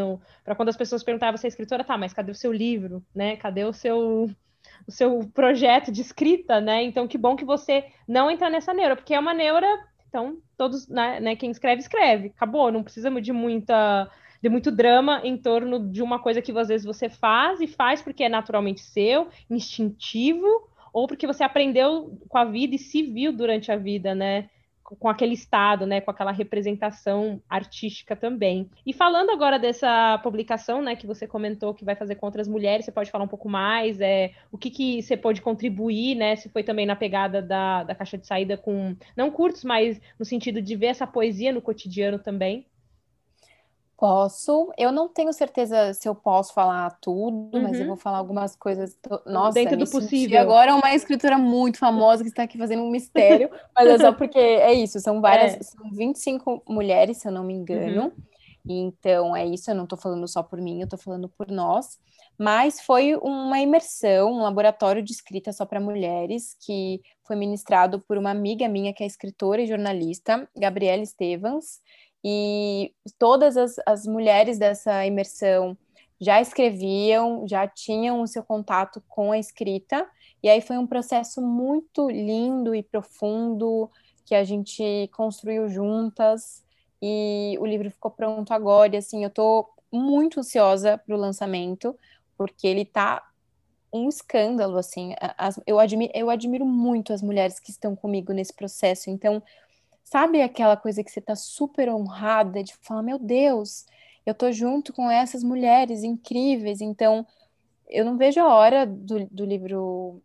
[0.43, 3.35] Para quando as pessoas perguntavam você é escritora, tá, mas cadê o seu livro, né?
[3.37, 4.29] Cadê o seu
[4.87, 6.83] o seu projeto de escrita, né?
[6.83, 9.67] Então, que bom que você não entra nessa neura, porque é uma neura,
[10.09, 12.27] então, todos, né, né quem escreve, escreve.
[12.35, 14.09] Acabou, não precisamos de muita
[14.41, 18.03] de muito drama em torno de uma coisa que às vezes você faz e faz
[18.03, 20.45] porque é naturalmente seu, instintivo,
[20.93, 24.49] ou porque você aprendeu com a vida e se viu durante a vida, né?
[24.95, 28.69] Com aquele estado, né, com aquela representação artística também.
[28.85, 32.85] E falando agora dessa publicação, né, que você comentou que vai fazer contra as mulheres,
[32.85, 36.49] você pode falar um pouco mais, é, o que, que você pode contribuir, né, se
[36.49, 40.61] foi também na pegada da, da caixa de saída com, não curtos, mas no sentido
[40.61, 42.65] de ver essa poesia no cotidiano também?
[43.97, 44.71] Posso.
[44.77, 47.63] Eu não tenho certeza se eu posso falar tudo, uhum.
[47.63, 47.87] mas eu uhum.
[47.87, 48.95] vou falar algumas coisas.
[49.25, 50.39] Nossa, dentro do possível.
[50.39, 54.11] Agora é uma escritora muito famosa que está aqui fazendo um mistério, mas é só
[54.13, 54.99] porque é isso.
[54.99, 55.63] São várias, é.
[55.63, 58.03] são 25 mulheres, se eu não me engano.
[58.03, 58.11] Uhum.
[58.69, 59.71] Então é isso.
[59.71, 61.97] Eu não estou falando só por mim, eu estou falando por nós.
[62.37, 68.15] Mas foi uma imersão, um laboratório de escrita só para mulheres que foi ministrado por
[68.15, 71.81] uma amiga minha que é escritora e jornalista, Gabriela Estevans.
[72.23, 75.77] E todas as, as mulheres dessa imersão
[76.19, 80.07] já escreviam, já tinham o seu contato com a escrita,
[80.41, 83.89] e aí foi um processo muito lindo e profundo
[84.25, 86.63] que a gente construiu juntas,
[87.01, 91.95] e o livro ficou pronto agora, e assim, eu tô muito ansiosa para o lançamento,
[92.35, 93.23] porque ele tá
[93.93, 98.53] um escândalo, assim, as, eu, admiro, eu admiro muito as mulheres que estão comigo nesse
[98.53, 99.41] processo, então
[100.09, 103.85] Sabe aquela coisa que você está super honrada de falar, meu Deus,
[104.25, 107.27] eu tô junto com essas mulheres incríveis, então
[107.89, 110.21] eu não vejo a hora do, do livro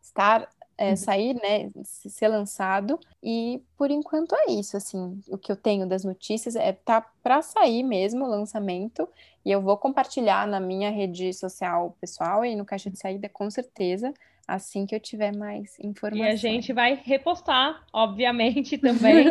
[0.00, 3.00] estar é, sair, né, ser lançado.
[3.20, 7.42] E por enquanto é isso, assim, o que eu tenho das notícias é tá para
[7.42, 9.08] sair mesmo o lançamento
[9.44, 13.50] e eu vou compartilhar na minha rede social pessoal e no caixa de saída com
[13.50, 14.14] certeza
[14.48, 16.42] assim que eu tiver mais informações.
[16.42, 19.26] E a gente vai repostar, obviamente, também,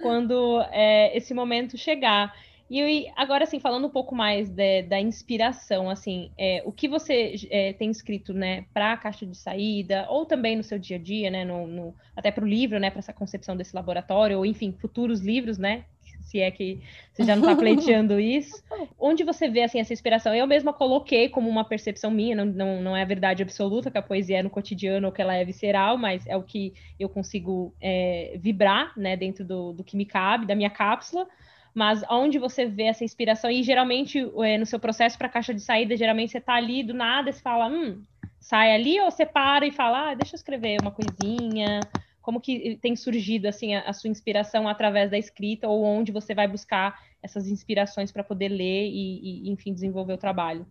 [0.00, 2.34] quando é, esse momento chegar.
[2.70, 7.34] E agora, assim, falando um pouco mais de, da inspiração, assim, é, o que você
[7.50, 10.98] é, tem escrito, né, para a caixa de saída, ou também no seu dia a
[10.98, 14.46] dia, né, no, no até para o livro, né, para essa concepção desse laboratório, ou
[14.46, 15.84] enfim, futuros livros, né,
[16.24, 16.80] se é que
[17.12, 18.62] você já não está pleiteando isso.
[18.98, 20.34] Onde você vê assim, essa inspiração?
[20.34, 23.98] Eu mesma coloquei como uma percepção minha, não, não, não é a verdade absoluta que
[23.98, 27.08] a poesia é no cotidiano ou que ela é visceral, mas é o que eu
[27.08, 31.26] consigo é, vibrar né, dentro do, do que me cabe, da minha cápsula
[31.74, 35.52] mas onde você vê essa inspiração, e geralmente é, no seu processo para a caixa
[35.52, 38.00] de saída, geralmente você está ali, do nada, você fala, hum,
[38.38, 41.80] sai ali, ou você para e fala, ah, deixa eu escrever uma coisinha,
[42.24, 46.34] como que tem surgido assim a, a, sua inspiração através da escrita ou onde você
[46.34, 50.66] vai buscar essas inspirações para poder ler e, e, enfim, desenvolver o trabalho?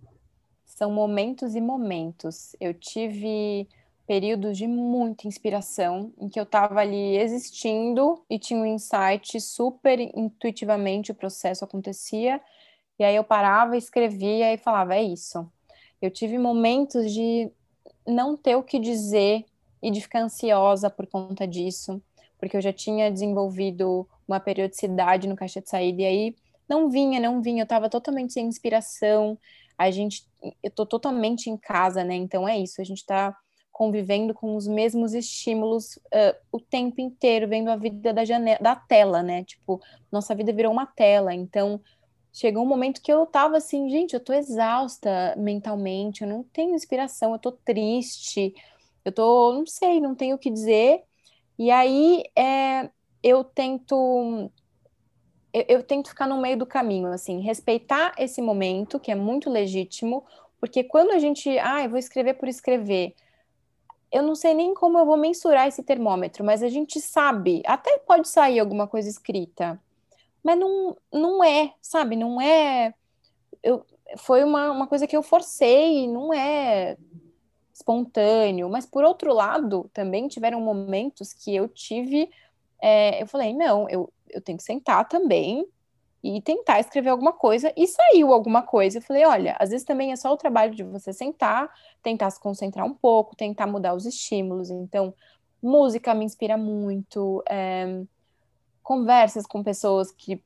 [0.66, 2.56] São momentos e momentos.
[2.60, 3.68] Eu tive
[4.08, 10.00] períodos de muita inspiração em que eu estava ali existindo e tinha um insight super
[10.00, 12.42] intuitivamente o processo acontecia
[12.98, 15.48] e aí eu parava, escrevia e falava é isso.
[16.02, 17.52] Eu tive momentos de
[18.08, 19.46] não ter o que dizer
[19.84, 22.02] e de ficar ansiosa por conta disso,
[22.40, 26.36] porque eu já tinha desenvolvido uma periodicidade no caixa de saída e aí
[26.68, 29.38] não vinha, não vinha, eu estava totalmente sem inspiração.
[29.78, 30.26] a gente,
[30.64, 32.16] eu tô totalmente em casa, né?
[32.16, 33.36] Então é isso, a gente tá
[33.72, 38.76] convivendo com os mesmos estímulos uh, o tempo inteiro, vendo a vida da janela, da
[38.76, 39.44] tela, né?
[39.44, 41.34] Tipo, nossa vida virou uma tela.
[41.34, 41.82] Então,
[42.32, 46.76] chegou um momento que eu tava assim, gente, eu tô exausta mentalmente, eu não tenho
[46.76, 48.54] inspiração, eu tô triste,
[49.06, 51.04] eu tô, não sei, não tenho o que dizer.
[51.58, 52.90] E aí é,
[53.22, 54.50] eu tento
[55.54, 59.50] eu, eu tento ficar no meio do caminho, assim, respeitar esse momento, que é muito
[59.50, 60.26] legítimo,
[60.60, 63.14] porque quando a gente, ah, eu vou escrever por escrever,
[64.12, 67.98] eu não sei nem como eu vou mensurar esse termômetro, mas a gente sabe, até
[68.00, 69.80] pode sair alguma coisa escrita,
[70.44, 72.16] mas não, não é, sabe?
[72.16, 72.94] Não é.
[73.62, 73.86] Eu,
[74.18, 76.98] foi uma, uma coisa que eu forcei, não é
[77.74, 82.30] espontâneo, mas por outro lado, também tiveram momentos que eu tive.
[82.82, 85.66] É, eu falei, não, eu, eu tenho que sentar também
[86.24, 89.00] e tentar escrever alguma coisa, e saiu alguma coisa.
[89.00, 91.70] Eu falei, olha, às vezes também é só o trabalho de você sentar,
[92.02, 94.70] tentar se concentrar um pouco, tentar mudar os estímulos.
[94.70, 95.14] Então,
[95.62, 98.04] música me inspira muito, é,
[98.84, 100.42] conversas com pessoas que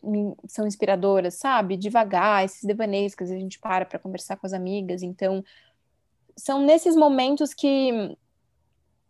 [0.48, 1.76] são inspiradoras, sabe?
[1.76, 5.02] Devagar, esses devaneios que às vezes a gente para para conversar com as amigas.
[5.02, 5.44] Então,
[6.38, 8.15] são nesses momentos que,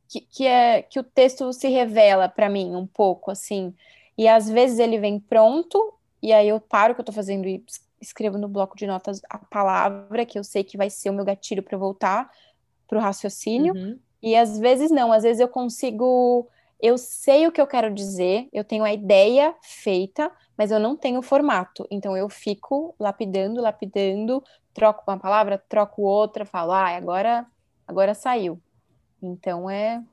[0.07, 3.73] que, que, é, que o texto se revela para mim um pouco, assim.
[4.17, 7.47] E às vezes ele vem pronto, e aí eu paro o que eu tô fazendo
[7.47, 7.63] e
[7.99, 11.25] escrevo no bloco de notas a palavra que eu sei que vai ser o meu
[11.25, 12.31] gatilho para voltar
[12.87, 13.73] pro raciocínio.
[13.73, 13.99] Uhum.
[14.21, 16.47] E às vezes não, às vezes eu consigo,
[16.81, 20.95] eu sei o que eu quero dizer, eu tenho a ideia feita, mas eu não
[20.95, 21.87] tenho o formato.
[21.91, 24.43] Então eu fico lapidando, lapidando,
[24.77, 27.47] troco uma palavra, troco outra, falo, ah, agora
[27.87, 28.61] agora saiu.
[29.19, 30.03] Então é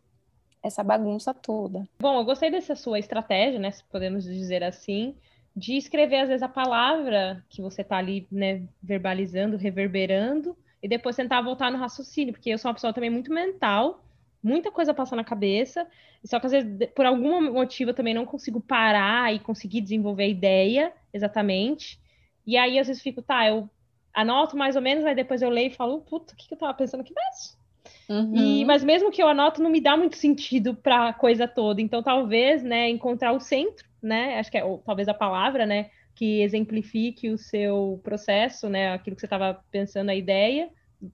[0.62, 1.87] essa bagunça toda.
[2.00, 5.14] Bom, eu gostei dessa sua estratégia, né, se podemos dizer assim,
[5.55, 11.14] de escrever, às vezes, a palavra que você está ali, né, verbalizando, reverberando, e depois
[11.14, 14.03] tentar voltar no raciocínio, porque eu sou uma pessoa também muito mental,
[14.42, 15.87] muita coisa passa na cabeça,
[16.24, 20.24] só que às vezes, por algum motivo, eu também não consigo parar e conseguir desenvolver
[20.24, 22.00] a ideia exatamente.
[22.46, 23.68] E aí, às vezes, fico, tá, eu
[24.14, 26.59] anoto mais ou menos, aí depois eu leio e falo, puta, o que, que eu
[26.59, 27.64] tava pensando aqui mesmo?
[28.09, 28.37] Uhum.
[28.37, 31.81] E, mas mesmo que eu anoto, não me dá muito sentido para a coisa toda.
[31.81, 34.38] Então, talvez, né, encontrar o centro né?
[34.38, 35.90] Acho que é ou, talvez a palavra, né?
[36.14, 38.92] Que exemplifique o seu processo, né?
[38.92, 40.68] Aquilo que você estava pensando, a ideia,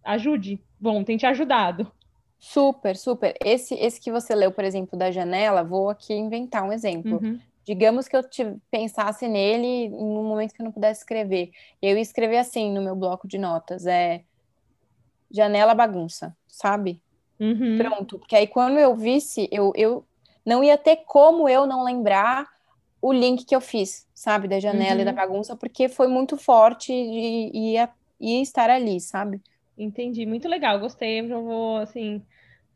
[0.04, 0.60] ajude.
[0.78, 1.90] Bom, tem te ajudado.
[2.38, 3.34] Super, super.
[3.44, 7.20] Esse, esse que você leu, por exemplo, da janela, vou aqui inventar um exemplo.
[7.22, 7.38] Uhum.
[7.70, 11.52] Digamos que eu te, pensasse nele no momento que eu não pudesse escrever.
[11.80, 14.24] Eu ia escrever assim no meu bloco de notas: é
[15.30, 17.00] janela bagunça, sabe?
[17.38, 17.78] Uhum.
[17.78, 18.18] Pronto.
[18.18, 20.04] Porque aí quando eu visse, eu, eu
[20.44, 22.48] não ia ter como eu não lembrar
[23.00, 25.02] o link que eu fiz, sabe, da janela uhum.
[25.02, 25.16] e da uhum.
[25.16, 29.40] bagunça, porque foi muito forte e ia, ia estar ali, sabe?
[29.78, 31.20] Entendi, muito legal, gostei.
[31.20, 32.20] Eu vou, assim,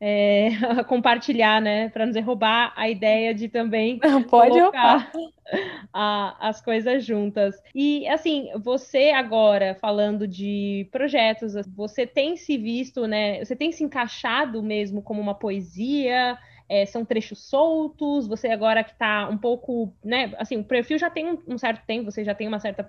[0.00, 0.50] é,
[0.88, 5.11] compartilhar, né, para nos roubar a ideia de também pode colocar
[5.92, 7.54] a, as coisas juntas.
[7.74, 13.44] E assim, você agora falando de projetos, você tem se visto, né?
[13.44, 16.38] Você tem se encaixado mesmo como uma poesia?
[16.68, 21.11] é, são trechos soltos, você agora que está um pouco, né, assim, o perfil já
[21.11, 22.85] tem um, um, certo tempo, você já tem uma certa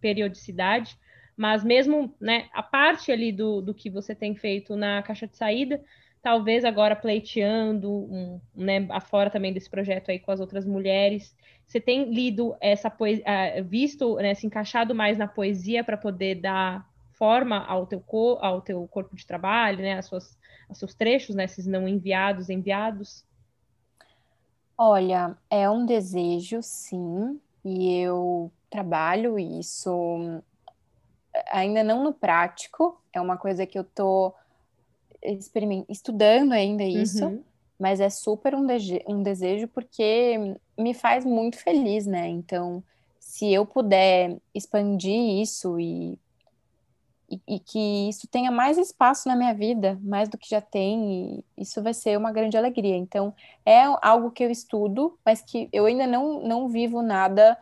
[0.00, 0.98] periodicidade,
[1.36, 5.36] mas mesmo, né, a parte ali do, do que você tem feito na caixa de
[5.36, 5.82] saída,
[6.22, 11.34] talvez agora pleiteando, um, né, afora também desse projeto aí com as outras mulheres,
[11.66, 13.24] você tem lido essa poesia,
[13.64, 18.02] visto, né, se encaixado mais na poesia para poder dar forma ao teu,
[18.40, 22.50] ao teu corpo de trabalho, né, as suas os seus trechos, né, esses não enviados,
[22.50, 23.24] enviados?
[24.76, 30.42] Olha, é um desejo, sim, e eu trabalho isso
[31.50, 34.34] ainda não no prático, é uma coisa que eu tô
[35.88, 37.42] estudando ainda isso, uhum.
[37.78, 42.28] mas é super um, de um desejo porque me faz muito feliz, né?
[42.28, 42.82] Então,
[43.18, 46.18] se eu puder expandir isso e
[47.30, 51.44] e, e, que isso tenha mais espaço na minha vida, mais do que já tem,
[51.56, 52.96] e isso vai ser uma grande alegria.
[52.96, 53.34] Então,
[53.66, 57.58] é algo que eu estudo, mas que eu ainda não, não vivo nada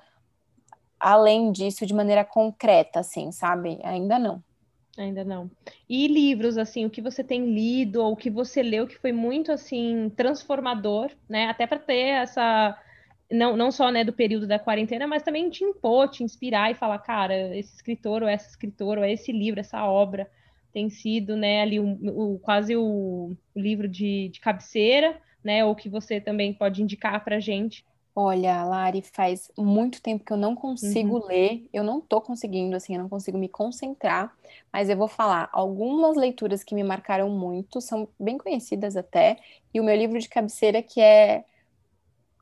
[1.00, 3.80] além disso de maneira concreta, assim, sabe?
[3.82, 4.42] Ainda não.
[4.96, 5.50] Ainda não.
[5.88, 9.12] E livros, assim, o que você tem lido ou o que você leu que foi
[9.12, 11.48] muito, assim, transformador, né?
[11.48, 12.76] Até para ter essa
[13.30, 16.74] não, não só né, do período da quarentena, mas também te impor, te inspirar e
[16.74, 20.30] falar, cara, esse escritor ou essa escritora ou esse livro, essa obra
[20.72, 25.64] tem sido né, ali o, quase o, livro de, de cabeceira, né?
[25.64, 27.84] Ou que você também pode indicar para gente.
[28.18, 31.26] Olha, Lari, faz muito tempo que eu não consigo uhum.
[31.26, 34.34] ler, eu não tô conseguindo, assim, eu não consigo me concentrar,
[34.72, 39.36] mas eu vou falar algumas leituras que me marcaram muito, são bem conhecidas até,
[39.74, 41.44] e o meu livro de cabeceira que é,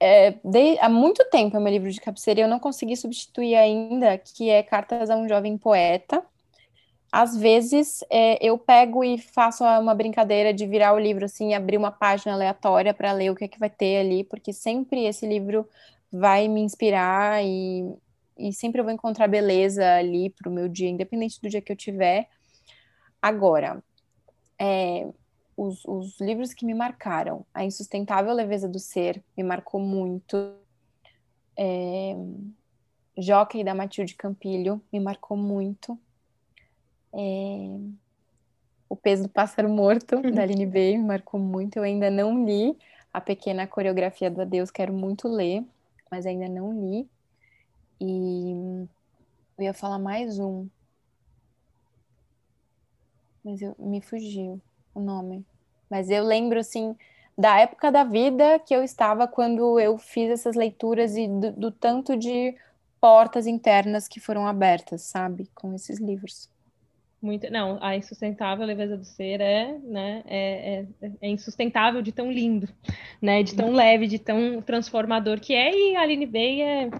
[0.01, 3.57] é de, há muito tempo é meu livro de cabeceira e eu não consegui substituir
[3.57, 6.25] ainda, que é Cartas a um Jovem Poeta,
[7.15, 11.77] às vezes é, eu pego e faço uma brincadeira de virar o livro assim, abrir
[11.77, 15.25] uma página aleatória para ler o que é que vai ter ali, porque sempre esse
[15.25, 15.65] livro
[16.11, 17.89] vai me inspirar e,
[18.37, 21.71] e sempre eu vou encontrar beleza ali para o meu dia, independente do dia que
[21.71, 22.29] eu tiver.
[23.23, 23.81] Agora,
[24.61, 25.07] é,
[25.57, 30.37] os, os livros que me marcaram, A Insustentável Leveza do Ser me marcou muito.
[31.57, 32.17] É,
[33.17, 35.97] Jockey da Matilde Campilho me marcou muito.
[37.15, 37.79] É...
[38.89, 41.77] O Peso do Pássaro Morto, da Aline B, me marcou muito.
[41.77, 42.77] Eu ainda não li
[43.12, 45.65] a pequena coreografia do Adeus, quero muito ler,
[46.11, 47.09] mas ainda não li.
[48.01, 48.87] E
[49.57, 50.69] eu ia falar mais um.
[53.45, 54.61] Mas eu, me fugiu
[54.95, 55.45] o nome.
[55.89, 56.97] Mas eu lembro, assim,
[57.37, 61.71] da época da vida que eu estava quando eu fiz essas leituras e do, do
[61.71, 62.57] tanto de
[63.01, 65.49] portas internas que foram abertas, sabe?
[65.55, 66.49] Com esses livros.
[67.25, 72.31] Muito, não, a insustentável leveza do ser é, né, é, é, é, insustentável de tão
[72.31, 72.68] lindo,
[73.20, 76.91] né, de tão leve, de tão transformador que é, e a Aline Bey é,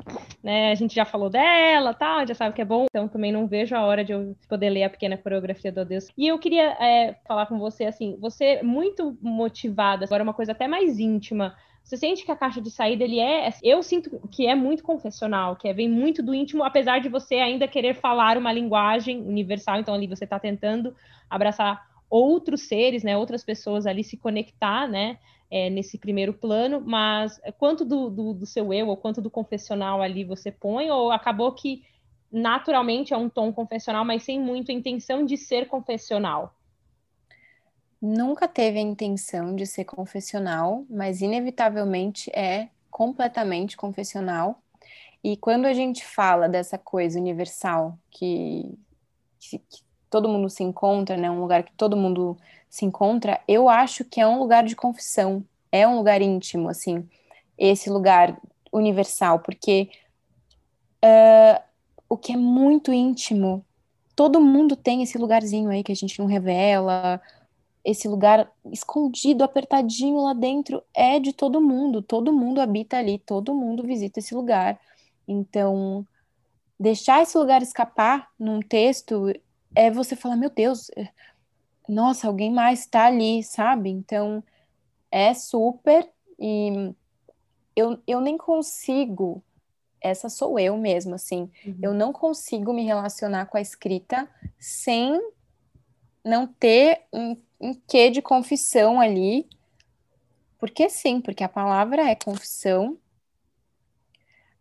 [0.43, 3.47] né, a gente já falou dela, tá, já sabe que é bom, então também não
[3.47, 6.09] vejo a hora de eu poder ler a pequena coreografia do Deus.
[6.17, 10.53] E eu queria é, falar com você, assim, você é muito motivada, agora uma coisa
[10.53, 11.55] até mais íntima,
[11.85, 15.55] você sente que a caixa de saída ele é, eu sinto que é muito confessional,
[15.55, 19.79] que é, vem muito do íntimo, apesar de você ainda querer falar uma linguagem universal,
[19.79, 20.97] então ali você está tentando
[21.29, 25.19] abraçar outros seres, né, outras pessoas ali se conectar, né,
[25.51, 30.01] é, nesse primeiro plano, mas quanto do, do, do seu eu ou quanto do confessional
[30.01, 31.85] ali você põe, ou acabou que
[32.33, 36.55] naturalmente é um tom confessional, mas sem muito intenção de ser confessional?
[38.05, 44.61] Nunca teve a intenção de ser confessional, mas inevitavelmente é completamente confessional.
[45.23, 48.79] E quando a gente fala dessa coisa universal que,
[49.41, 52.37] que, que, todo mundo se encontra, né, um lugar que todo mundo
[52.69, 55.43] se encontra, eu acho que é um lugar de confissão,
[55.73, 57.09] é um lugar íntimo, assim,
[57.57, 58.39] esse lugar
[58.71, 59.89] universal, porque
[61.03, 61.61] uh,
[62.09, 63.65] o que é muito íntimo,
[64.15, 67.21] todo mundo tem esse lugarzinho aí que a gente não revela,
[67.85, 73.55] esse lugar escondido, apertadinho lá dentro, é de todo mundo, todo mundo habita ali, todo
[73.55, 74.81] mundo visita esse lugar.
[75.29, 76.07] Então,
[76.81, 79.33] deixar esse lugar escapar num texto
[79.75, 80.91] é você falar, meu Deus,
[81.87, 83.91] nossa, alguém mais está ali, sabe?
[83.91, 84.43] Então,
[85.11, 86.09] é super
[86.39, 86.95] e
[87.77, 89.43] eu, eu nem consigo,
[90.01, 91.79] essa sou eu mesma, assim, uhum.
[91.83, 94.29] eu não consigo me relacionar com a escrita
[94.59, 95.21] sem
[96.25, 99.47] não ter um um quê de confissão ali.
[100.59, 102.99] Porque sim, porque a palavra é confissão.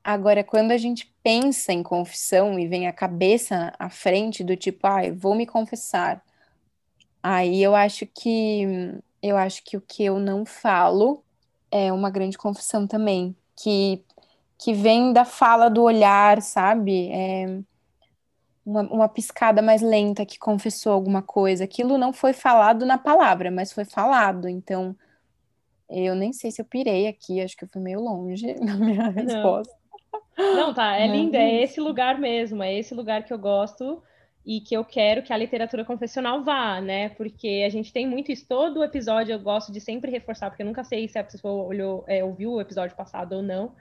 [0.04, 4.86] Agora, quando a gente pensa em confissão e vem a cabeça à frente do tipo,
[4.86, 6.22] ah, vou me confessar,
[7.22, 8.66] aí eu acho que
[9.22, 11.24] eu acho que o que eu não falo
[11.72, 14.04] é uma grande confissão também, que
[14.58, 17.10] que vem da fala do olhar, sabe?
[17.12, 17.60] É,
[18.66, 21.64] uma, uma piscada mais lenta que confessou alguma coisa.
[21.64, 24.48] Aquilo não foi falado na palavra, mas foi falado.
[24.48, 24.96] Então,
[25.90, 29.10] eu nem sei se eu pirei aqui, acho que eu fui meio longe na minha
[29.10, 29.74] resposta.
[30.38, 34.02] Não, tá, é lindo, é esse lugar mesmo, é esse lugar que eu gosto
[34.46, 37.10] e que eu quero que a literatura confessional vá, né?
[37.10, 40.68] Porque a gente tem muito isso, todo episódio eu gosto de sempre reforçar, porque eu
[40.68, 43.74] nunca sei se a pessoa olhou, é, ouviu o episódio passado ou não,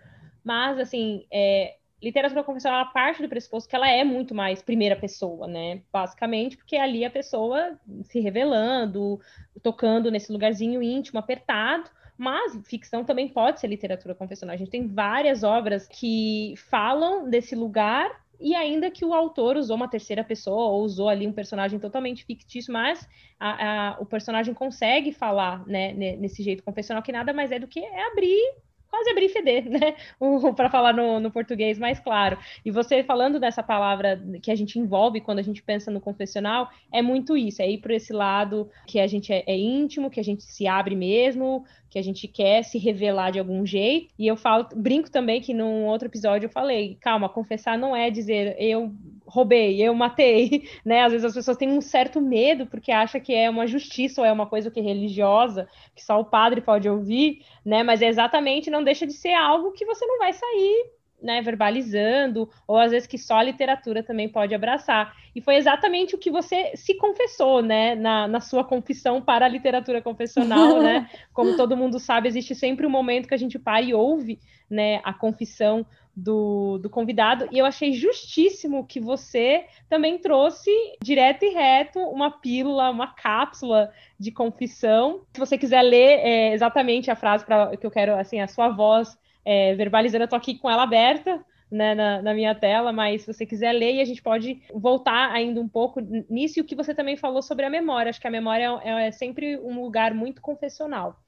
[0.45, 5.47] mas, assim, é, literatura confessional parte do pressuposto que ela é muito mais primeira pessoa,
[5.47, 5.83] né?
[5.93, 9.21] Basicamente, porque ali a pessoa se revelando,
[9.63, 11.89] tocando nesse lugarzinho íntimo, apertado.
[12.19, 14.55] Mas ficção também pode ser literatura confessional.
[14.55, 19.77] A gente tem várias obras que falam desse lugar e ainda que o autor usou
[19.77, 24.53] uma terceira pessoa ou usou ali um personagem totalmente fictício, mas a, a, o personagem
[24.53, 28.57] consegue falar né, nesse jeito confessional que nada mais é do que é abrir
[28.93, 29.95] quase abrir feder, né?
[30.55, 32.37] Para falar no, no, português mais claro.
[32.63, 36.69] E você falando dessa palavra que a gente envolve quando a gente pensa no confessional,
[36.93, 40.21] é muito isso, é ir por esse lado que a gente é, é, íntimo, que
[40.21, 44.13] a gente se abre mesmo, que a gente quer se revelar de algum jeito.
[44.19, 48.11] E eu falo, brinco também que num outro episódio eu falei, calma, confessar não é
[48.11, 48.93] dizer eu
[49.33, 51.03] roubei, eu matei, né?
[51.03, 54.27] Às vezes as pessoas têm um certo medo porque acha que é uma justiça ou
[54.27, 57.83] é uma coisa que é religiosa, que só o padre pode ouvir, né?
[57.83, 62.51] Mas é exatamente não deixa de ser algo que você não vai sair né, verbalizando,
[62.67, 65.15] ou às vezes que só a literatura também pode abraçar.
[65.35, 69.49] E foi exatamente o que você se confessou, né, na, na sua confissão para a
[69.49, 71.09] literatura confessional, né?
[71.33, 75.01] Como todo mundo sabe, existe sempre um momento que a gente para e ouve, né,
[75.05, 80.71] a confissão do, do convidado, e eu achei justíssimo que você também trouxe
[81.03, 85.23] direto e reto uma pílula, uma cápsula de confissão.
[85.33, 88.69] Se você quiser ler é, exatamente a frase para que eu quero, assim, a sua
[88.69, 93.23] voz é, verbalizando, eu tô aqui com ela aberta, né, na, na, minha tela, mas
[93.23, 96.77] se você quiser ler, a gente pode voltar ainda um pouco nisso e o que
[96.77, 98.11] você também falou sobre a memória.
[98.11, 101.19] Acho que a memória é, é sempre um lugar muito confessional.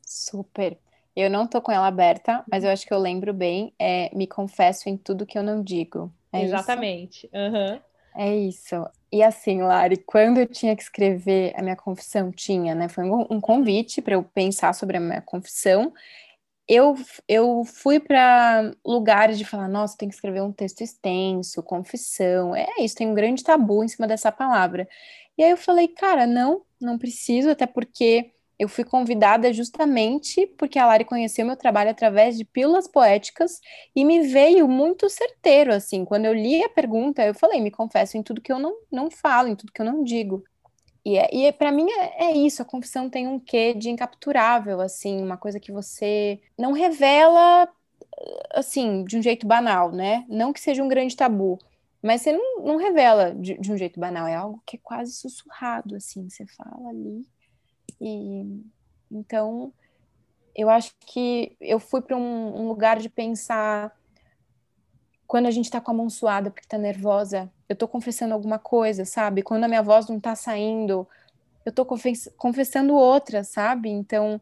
[0.00, 0.78] Super.
[1.20, 3.72] Eu não tô com ela aberta, mas eu acho que eu lembro bem.
[3.78, 6.12] É, me confesso em tudo que eu não digo.
[6.32, 7.28] É Exatamente.
[7.32, 7.80] Uhum.
[8.16, 8.86] É isso.
[9.10, 12.88] E assim, Lari, quando eu tinha que escrever a minha confissão, tinha, né?
[12.88, 15.92] Foi um, um convite para eu pensar sobre a minha confissão
[16.68, 16.94] eu,
[17.26, 22.66] eu fui para lugares de falar, nossa, tem que escrever um texto extenso, confissão, é
[22.80, 24.86] isso, tem um grande tabu em cima dessa palavra.
[25.38, 30.78] E aí eu falei, cara, não, não preciso, até porque eu fui convidada justamente porque
[30.78, 33.60] a Lari conheceu meu trabalho através de pílulas poéticas
[33.94, 38.16] e me veio muito certeiro, assim, quando eu li a pergunta, eu falei, me confesso
[38.16, 40.42] em tudo que eu não, não falo, em tudo que eu não digo.
[41.04, 43.90] E, é, e é, para mim é, é, isso, a confissão tem um quê de
[43.90, 47.68] incapturável, assim, uma coisa que você não revela,
[48.52, 50.26] assim, de um jeito banal, né?
[50.28, 51.58] Não que seja um grande tabu,
[52.02, 55.12] mas você não, não revela de, de, um jeito banal, é algo que é quase
[55.12, 57.24] sussurrado, assim, você fala ali.
[58.00, 58.62] E
[59.10, 59.72] então
[60.54, 63.96] eu acho que eu fui para um, um lugar de pensar
[65.26, 68.58] quando a gente tá com a mão suada porque tá nervosa, eu tô confessando alguma
[68.58, 69.42] coisa, sabe?
[69.42, 71.06] Quando a minha voz não tá saindo,
[71.66, 73.90] eu tô confess confessando outra, sabe?
[73.90, 74.40] Então,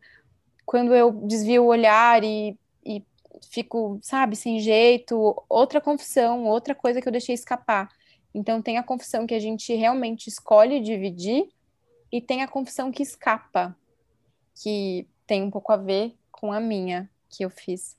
[0.64, 3.04] quando eu desvio o olhar e, e
[3.50, 7.88] fico, sabe, sem jeito, outra confissão, outra coisa que eu deixei escapar.
[8.32, 11.48] Então, tem a confissão que a gente realmente escolhe dividir
[12.10, 13.76] e tem a confissão que escapa,
[14.62, 17.96] que tem um pouco a ver com a minha, que eu fiz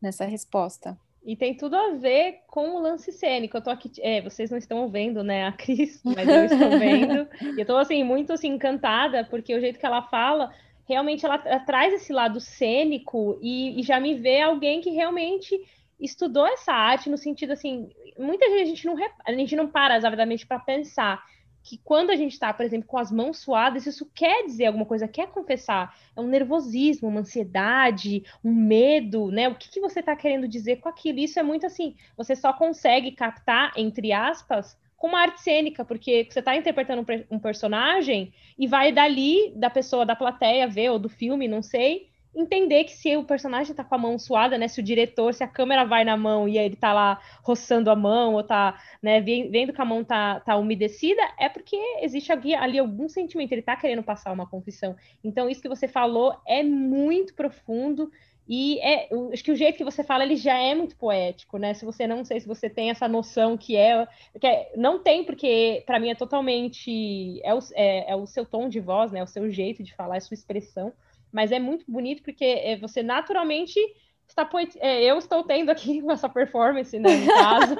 [0.00, 0.98] nessa resposta.
[1.24, 3.56] E tem tudo a ver com o lance cênico.
[3.56, 7.28] Eu tô aqui, é, vocês não estão vendo, né, a Cris, mas eu estou vendo.
[7.56, 10.52] e eu tô assim muito assim encantada porque o jeito que ela fala,
[10.88, 15.60] realmente ela, traz esse lado cênico e, e, já me vê alguém que realmente
[16.00, 17.88] estudou essa arte no sentido assim,
[18.18, 21.22] muita gente a gente não a gente não para exatamente para pensar
[21.62, 24.84] que quando a gente está, por exemplo, com as mãos suadas, isso quer dizer alguma
[24.84, 25.96] coisa, quer confessar.
[26.16, 29.48] É um nervosismo, uma ansiedade, um medo, né?
[29.48, 31.18] O que, que você está querendo dizer com aquilo?
[31.18, 36.28] Isso é muito assim, você só consegue captar, entre aspas, com uma arte cênica, porque
[36.30, 41.08] você está interpretando um personagem e vai dali da pessoa, da plateia ver, ou do
[41.08, 44.68] filme, não sei, entender que se o personagem tá com a mão suada, né?
[44.68, 47.96] Se o diretor, se a câmera vai na mão e ele tá lá roçando a
[47.96, 52.54] mão ou tá, né, vendo que a mão tá, tá umedecida, é porque existe ali,
[52.54, 54.96] ali algum sentimento, ele tá querendo passar uma confissão.
[55.22, 58.10] Então, isso que você falou é muito profundo
[58.48, 61.74] e é, acho que o jeito que você fala, ele já é muito poético, né?
[61.74, 64.06] Se você não sei se você tem essa noção que é,
[64.40, 68.44] que é não tem, porque para mim é totalmente é o, é, é o seu
[68.44, 69.22] tom de voz, né?
[69.22, 70.92] O seu jeito de falar, a sua expressão
[71.32, 73.80] mas é muito bonito porque é, você naturalmente
[74.28, 74.48] está.
[74.80, 77.76] É, eu estou tendo aqui essa performance, né, no caso,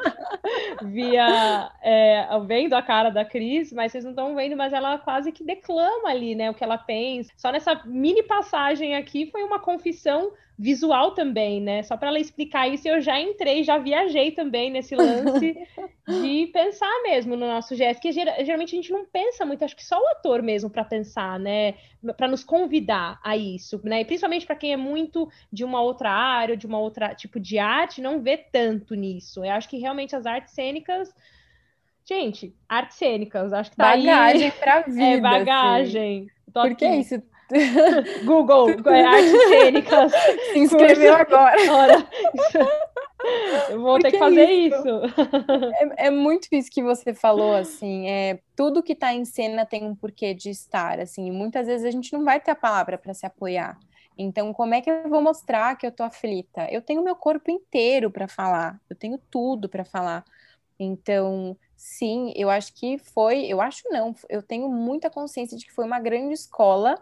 [0.90, 5.32] via é, vendo a cara da Cris, mas vocês não estão vendo, mas ela quase
[5.32, 7.32] que declama ali, né, o que ela pensa.
[7.36, 10.32] Só nessa mini passagem aqui foi uma confissão
[10.62, 11.82] visual também, né?
[11.82, 15.58] Só para ela explicar isso, eu já entrei, já viajei também nesse lance
[16.06, 19.84] de pensar mesmo no nosso gesto, que geralmente a gente não pensa muito, acho que
[19.84, 21.74] só o ator mesmo para pensar, né?
[22.16, 24.02] Para nos convidar a isso, né?
[24.02, 27.58] E principalmente para quem é muito de uma outra área, de uma outra tipo de
[27.58, 29.44] arte, não vê tanto nisso.
[29.44, 31.12] Eu acho que realmente as artes cênicas
[32.04, 34.52] Gente, artes cênicas, acho que tá bagagem aí.
[34.52, 35.02] pra vida.
[35.02, 36.26] É bagagem.
[36.26, 36.42] Assim.
[36.52, 37.22] Porque é isso,
[38.24, 40.12] Google, é, artes cênicas.
[40.52, 41.56] Se inscreveu agora.
[41.70, 42.08] Ora,
[43.70, 44.76] eu vou Porque ter que fazer isso.
[44.76, 45.00] isso.
[45.98, 49.84] É, é, muito isso que você falou, assim, é, tudo que está em cena tem
[49.84, 52.96] um porquê de estar, assim, e muitas vezes a gente não vai ter a palavra
[52.96, 53.78] para se apoiar.
[54.16, 56.66] Então, como é que eu vou mostrar que eu tô aflita?
[56.70, 60.24] Eu tenho meu corpo inteiro para falar, eu tenho tudo para falar.
[60.78, 65.72] Então, sim, eu acho que foi, eu acho não, eu tenho muita consciência de que
[65.72, 66.98] foi uma grande escola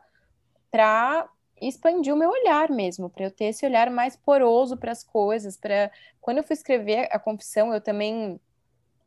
[0.71, 1.29] para
[1.61, 5.57] expandir o meu olhar mesmo, para eu ter esse olhar mais poroso para as coisas,
[5.57, 5.91] para
[6.21, 8.41] quando eu fui escrever a confissão, eu também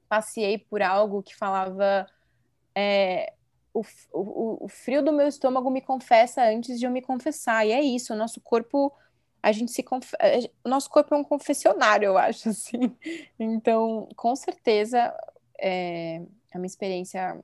[0.08, 2.08] passei por algo que falava
[2.76, 3.34] é,
[3.74, 7.66] o, o, o, frio do meu estômago me confessa antes de eu me confessar.
[7.66, 8.94] E é isso, o nosso corpo,
[9.42, 10.14] a gente se conf...
[10.64, 12.96] o nosso corpo é um confessionário, eu acho assim.
[13.40, 15.16] Então, com certeza,
[15.60, 16.22] é,
[16.54, 17.40] a minha experiência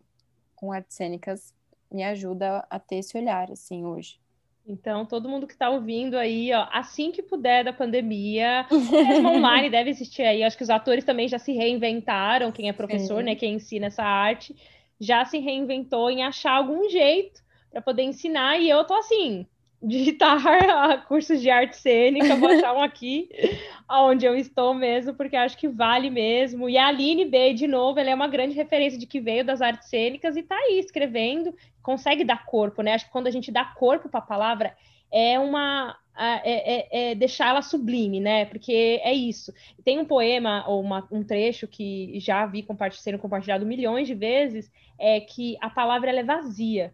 [0.56, 1.54] com artes cênicas
[1.92, 4.20] me ajuda a ter esse olhar assim hoje.
[4.68, 9.70] Então, todo mundo que está ouvindo aí, ó, assim que puder da pandemia, mesmo online
[9.70, 10.44] deve existir aí.
[10.44, 13.24] Acho que os atores também já se reinventaram, quem é professor, Sim.
[13.24, 14.56] né, quem ensina essa arte,
[15.00, 18.60] já se reinventou em achar algum jeito para poder ensinar.
[18.60, 19.48] E eu tô assim,
[19.82, 20.40] digitar
[21.08, 23.30] cursos de arte cênica, vou achar um aqui,
[23.90, 26.70] onde eu estou mesmo, porque acho que vale mesmo.
[26.70, 29.62] E a Aline B, de novo, ela é uma grande referência de que veio das
[29.62, 32.94] artes cênicas e está aí escrevendo, consegue dar corpo, né?
[32.94, 34.76] Acho que quando a gente dá corpo para a palavra,
[35.12, 35.98] é uma.
[36.22, 38.44] É, é, é, deixar ela sublime, né?
[38.44, 39.54] Porque é isso.
[39.86, 44.70] Tem um poema ou uma, um trecho que já vi compartilhado, milhões de vezes,
[45.00, 46.94] é que a palavra é vazia.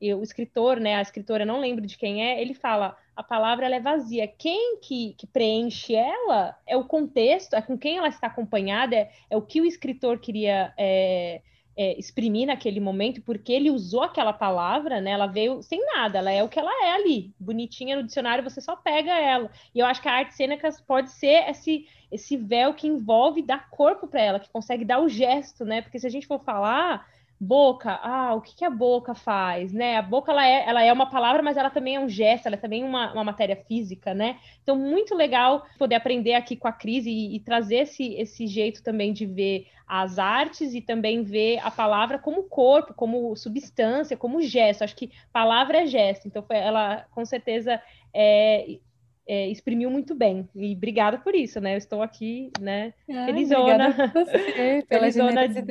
[0.00, 0.96] O escritor, né?
[0.96, 4.26] A escritora, não lembro de quem é, ele fala: a palavra é vazia.
[4.26, 9.10] Quem que, que preenche ela é o contexto, é com quem ela está acompanhada, é,
[9.30, 10.72] é o que o escritor queria.
[10.76, 11.40] É,
[11.76, 15.10] é, exprimir naquele momento, porque ele usou aquela palavra, né?
[15.10, 18.60] Ela veio sem nada, ela é o que ela é ali, bonitinha no dicionário, você
[18.60, 19.50] só pega ela.
[19.74, 23.68] E eu acho que a arte cênica pode ser esse esse véu que envolve dar
[23.70, 25.82] corpo para ela, que consegue dar o gesto, né?
[25.82, 27.04] Porque se a gente for falar
[27.38, 29.96] boca, ah, o que, que a boca faz, né?
[29.96, 32.56] A boca ela é, ela é uma palavra, mas ela também é um gesto, ela
[32.56, 34.38] é também uma, uma matéria física, né?
[34.62, 38.82] Então, muito legal poder aprender aqui com a Cris e, e, trazer esse, esse jeito
[38.82, 44.40] também de ver as artes e também ver a palavra como corpo, como substância, como
[44.40, 44.82] gesto.
[44.82, 47.80] Acho que palavra é gesto, então foi, ela com certeza
[48.12, 48.78] é,
[49.26, 50.48] é, exprimiu muito bem.
[50.54, 51.74] E obrigada por isso, né?
[51.74, 52.92] Eu estou aqui, né?
[53.10, 54.12] Ah, felizona.
[54.14, 55.62] Você, pela felizona de,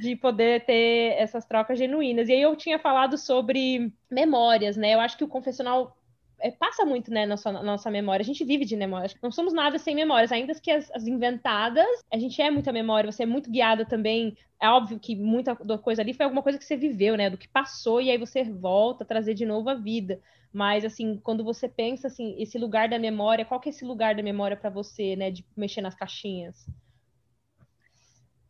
[0.00, 2.28] de poder ter essas trocas genuínas.
[2.28, 4.94] E aí eu tinha falado sobre memórias, né?
[4.94, 5.96] Eu acho que o confessional
[6.42, 8.22] é, passa muito, né, na nossa, na nossa memória.
[8.22, 9.08] A gente vive de memória.
[9.22, 13.10] Não somos nada sem memórias, ainda que as, as, inventadas, a gente é muita memória,
[13.10, 14.36] você é muito guiada também.
[14.60, 17.48] É óbvio que muita coisa ali foi alguma coisa que você viveu, né, do que
[17.48, 20.20] passou, e aí você volta a trazer de novo a vida.
[20.52, 24.14] Mas, assim, quando você pensa, assim, esse lugar da memória, qual que é esse lugar
[24.14, 26.66] da memória para você, né, de mexer nas caixinhas?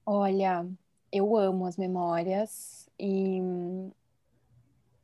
[0.04, 0.66] Olha,
[1.12, 3.40] eu amo as memórias e,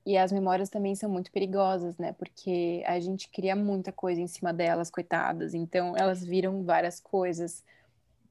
[0.09, 2.15] e as memórias também são muito perigosas, né?
[2.15, 5.53] Porque a gente cria muita coisa em cima delas, coitadas.
[5.53, 7.63] Então, elas viram várias coisas.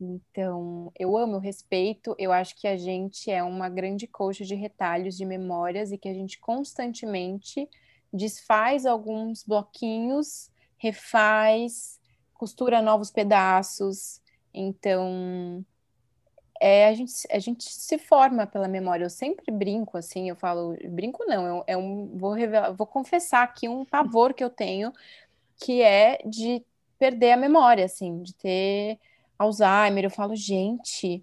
[0.02, 2.16] Então, eu amo, eu respeito.
[2.18, 6.10] Eu acho que a gente é uma grande coxa de retalhos de memórias e que
[6.10, 7.70] a gente constantemente
[8.12, 12.00] desfaz alguns bloquinhos, refaz,
[12.34, 14.20] costura novos pedaços.
[14.52, 15.64] Então,
[16.60, 19.06] é, a, gente, a gente se forma pela memória.
[19.06, 23.68] Eu sempre brinco assim, eu falo, brinco não, é um, vou, revelar, vou confessar aqui
[23.68, 24.92] um pavor que eu tenho,
[25.58, 26.64] que é de
[27.00, 29.00] perder a memória, assim, de ter
[29.38, 30.06] Alzheimer.
[30.06, 31.22] Eu falo, gente,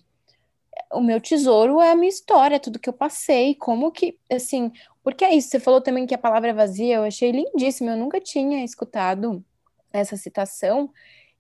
[0.93, 4.72] o meu tesouro é a minha história, tudo que eu passei, como que, assim,
[5.03, 7.97] porque é isso, você falou também que a palavra é vazia, eu achei lindíssimo, eu
[7.97, 9.45] nunca tinha escutado
[9.93, 10.91] essa citação,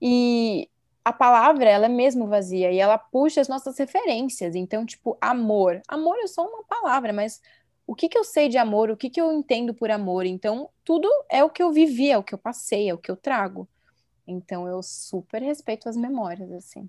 [0.00, 0.68] e
[1.04, 5.82] a palavra, ela é mesmo vazia, e ela puxa as nossas referências, então, tipo, amor,
[5.86, 7.42] amor é só uma palavra, mas
[7.86, 10.70] o que que eu sei de amor, o que que eu entendo por amor, então,
[10.82, 13.16] tudo é o que eu vivi, é o que eu passei, é o que eu
[13.16, 13.68] trago,
[14.26, 16.88] então eu super respeito as memórias, assim.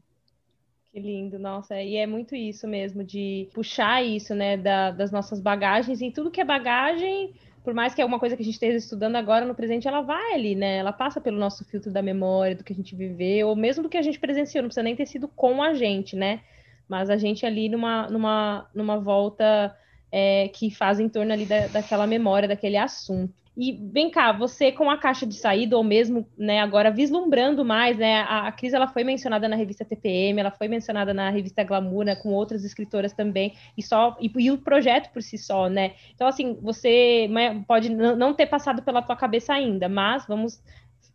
[0.93, 5.41] Que lindo, nossa, e é muito isso mesmo, de puxar isso, né, da, das nossas
[5.41, 7.33] bagagens, e tudo que é bagagem,
[7.65, 10.01] por mais que é uma coisa que a gente esteja estudando agora no presente, ela
[10.01, 13.49] vai ali, né, ela passa pelo nosso filtro da memória, do que a gente viveu,
[13.49, 16.15] ou mesmo do que a gente presenciou, não precisa nem ter sido com a gente,
[16.15, 16.41] né,
[16.87, 19.75] mas a gente ali numa, numa, numa volta
[20.11, 23.33] é, que faz em torno ali da, daquela memória, daquele assunto.
[23.57, 27.97] E vem cá, você com a caixa de saída, ou mesmo né, agora vislumbrando mais,
[27.97, 28.21] né?
[28.21, 32.03] A, a Cris ela foi mencionada na revista TPM, ela foi mencionada na revista Glamour,
[32.03, 35.93] né, com outras escritoras também, e só e, e, o projeto por si só, né?
[36.13, 37.29] Então, assim, você
[37.65, 40.61] pode não ter passado pela tua cabeça ainda, mas vamos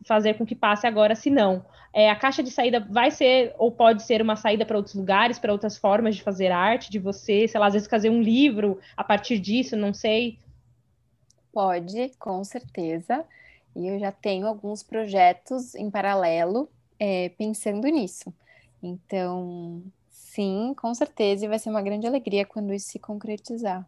[0.07, 1.65] fazer com que passe agora, se não.
[1.93, 5.39] É, a caixa de saída vai ser ou pode ser uma saída para outros lugares,
[5.39, 8.79] para outras formas de fazer arte, de você, sei lá, às vezes fazer um livro
[8.97, 10.39] a partir disso, não sei.
[11.53, 13.25] Pode, com certeza.
[13.75, 18.33] E eu já tenho alguns projetos em paralelo é, pensando nisso.
[18.83, 23.87] Então, sim, com certeza, e vai ser uma grande alegria quando isso se concretizar.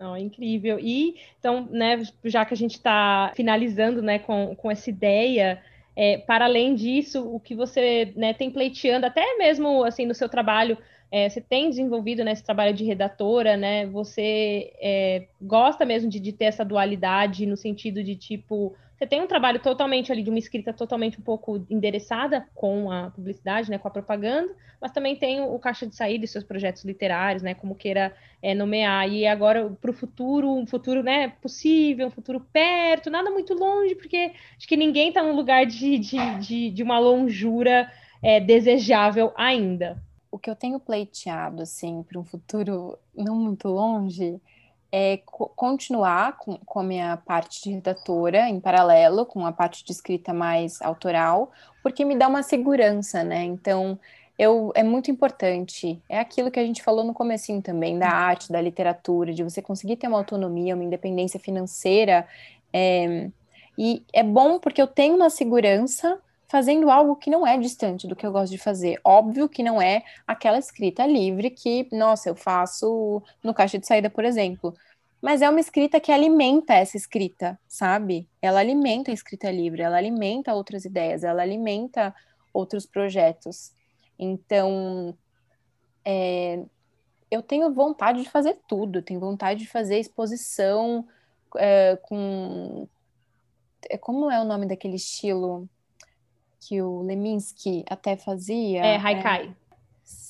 [0.00, 0.78] Oh, incrível.
[0.80, 5.62] E então, né, já que a gente está finalizando né, com, com essa ideia,
[5.94, 10.28] é, para além disso, o que você né, tem pleiteando, até mesmo assim no seu
[10.28, 10.76] trabalho
[11.12, 13.84] é, você tem desenvolvido nesse trabalho de redatora, né?
[13.88, 19.20] Você é, gosta mesmo de, de, ter essa dualidade no sentido de tipo, você tem
[19.20, 23.76] um trabalho totalmente ali de uma escrita totalmente um pouco endereçada com a publicidade, né?
[23.76, 27.52] Com a propaganda, mas também tem o caixa de saída e seus projetos literários, né?
[27.52, 29.06] Como queira é, nomear.
[29.12, 31.34] E agora para o futuro, um futuro, né?
[31.42, 35.98] Possível, um futuro perto, nada muito longe, porque acho que ninguém está no lugar de,
[35.98, 37.92] de, de, de uma longura
[38.22, 40.00] é, desejável ainda
[40.32, 44.40] o que eu tenho pleiteado, assim, para um futuro não muito longe,
[44.90, 49.84] é co continuar com, com a minha parte de redatora em paralelo, com a parte
[49.84, 51.52] de escrita mais autoral,
[51.82, 53.44] porque me dá uma segurança, né?
[53.44, 53.98] Então,
[54.38, 56.02] eu, é muito importante.
[56.08, 59.60] É aquilo que a gente falou no comecinho também, da arte, da literatura, de você
[59.60, 62.26] conseguir ter uma autonomia, uma independência financeira.
[62.72, 63.28] É,
[63.76, 66.18] e é bom porque eu tenho uma segurança
[66.52, 69.00] fazendo algo que não é distante do que eu gosto de fazer.
[69.02, 74.10] Óbvio que não é aquela escrita livre que, nossa, eu faço no caixa de saída,
[74.10, 74.74] por exemplo.
[75.22, 78.28] Mas é uma escrita que alimenta essa escrita, sabe?
[78.42, 82.14] Ela alimenta a escrita livre, ela alimenta outras ideias, ela alimenta
[82.52, 83.72] outros projetos.
[84.18, 85.16] Então,
[86.04, 86.62] é,
[87.30, 91.08] eu tenho vontade de fazer tudo, tenho vontade de fazer exposição
[91.56, 92.86] é, com.
[93.88, 95.66] É, como é o nome daquele estilo?
[96.62, 98.84] Que o Leminski até fazia.
[98.84, 99.52] É, Haikai.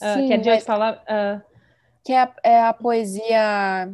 [0.01, 0.15] É...
[0.15, 0.95] Uh, que é de hoje falar.
[1.03, 1.43] Uh...
[2.03, 3.93] Que é a, é a, poesia.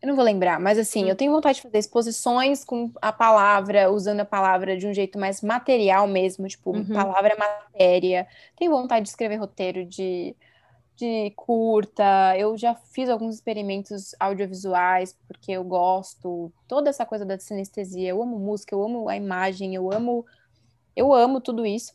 [0.00, 3.90] Eu não vou lembrar, mas assim, eu tenho vontade de fazer exposições com a palavra,
[3.90, 6.84] usando a palavra de um jeito mais material mesmo, tipo, uhum.
[6.86, 8.26] palavra matéria.
[8.56, 10.36] Tenho vontade de escrever roteiro de,
[10.96, 12.36] de curta.
[12.36, 16.52] Eu já fiz alguns experimentos audiovisuais, porque eu gosto.
[16.68, 18.10] Toda essa coisa da sinestesia.
[18.10, 20.26] Eu amo música, eu amo a imagem, eu amo
[20.94, 21.94] eu amo tudo isso.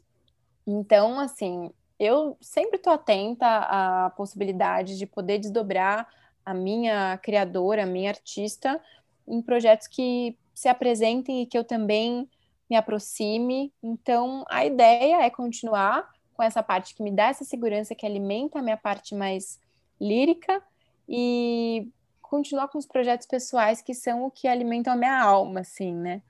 [0.66, 6.08] Então, assim, eu sempre estou atenta à possibilidade de poder desdobrar
[6.45, 8.82] a minha criadora, a minha artista,
[9.28, 12.30] em projetos que se apresentem e que eu também
[12.70, 13.74] me aproxime.
[13.82, 18.60] Então, a ideia é continuar com essa parte que me dá essa segurança, que alimenta
[18.60, 19.60] a minha parte mais
[20.00, 20.62] lírica
[21.10, 21.89] e
[22.22, 26.22] continuar com os projetos pessoais que são o que alimentam a minha alma, assim, né?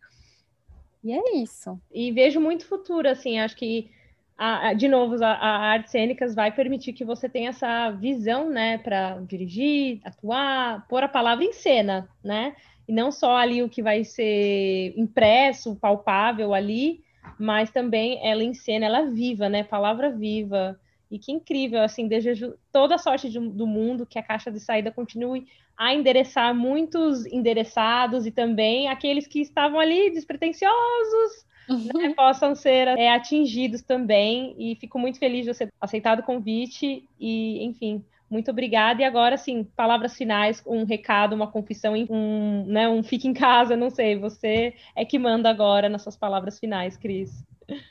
[1.08, 1.80] E é isso.
[1.90, 3.90] E vejo muito futuro, assim, acho que,
[4.38, 8.50] a, a, de novo, a, a Artes Cênicas vai permitir que você tenha essa visão,
[8.50, 12.58] né, para dirigir, atuar, pôr a palavra em cena, né?
[12.86, 17.02] E não só ali o que vai ser impresso, palpável ali,
[17.40, 19.64] mas também ela em cena, ela viva, né?
[19.64, 20.78] Palavra viva.
[21.10, 24.60] E que incrível, assim, desejo toda a sorte de, do mundo, que a caixa de
[24.60, 25.48] saída continue
[25.78, 31.90] a endereçar muitos endereçados e também aqueles que estavam ali despretensiosos uhum.
[31.94, 34.56] né, possam ser é, atingidos também.
[34.58, 39.02] E fico muito feliz de você ter aceitado o convite e, enfim, muito obrigada.
[39.02, 43.76] E agora, sim, palavras finais, um recado, uma confissão, um, né, um fique em casa,
[43.76, 44.18] não sei.
[44.18, 47.44] Você é que manda agora nas suas palavras finais, Cris.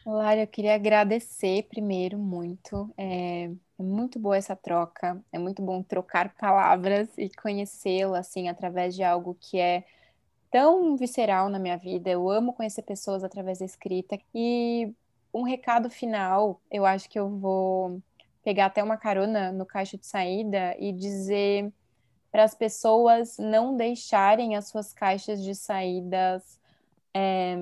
[0.04, 2.92] Lara, eu queria agradecer primeiro muito.
[2.96, 8.94] É, é, muito boa essa troca, é muito bom trocar palavras e conhecê-la assim através
[8.94, 9.84] de algo que é
[10.50, 12.08] tão visceral na minha vida.
[12.10, 14.18] Eu amo conhecer pessoas através da escrita.
[14.34, 14.92] E
[15.32, 18.00] um recado final, eu acho que eu vou
[18.42, 21.70] pegar até uma carona no caixa de saída e dizer
[22.32, 26.58] para as pessoas não deixarem as suas caixas de saídas
[27.14, 27.56] é,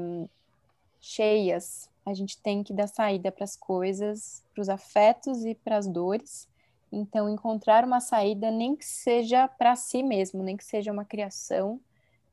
[1.01, 5.77] cheias, a gente tem que dar saída para as coisas, para os afetos e para
[5.77, 6.47] as dores.
[6.93, 11.81] Então, encontrar uma saída, nem que seja para si mesmo, nem que seja uma criação.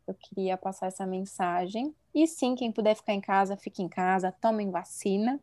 [0.06, 1.96] Eu queria passar essa mensagem.
[2.14, 5.40] E sim, quem puder ficar em casa, fique em casa, tomem vacina.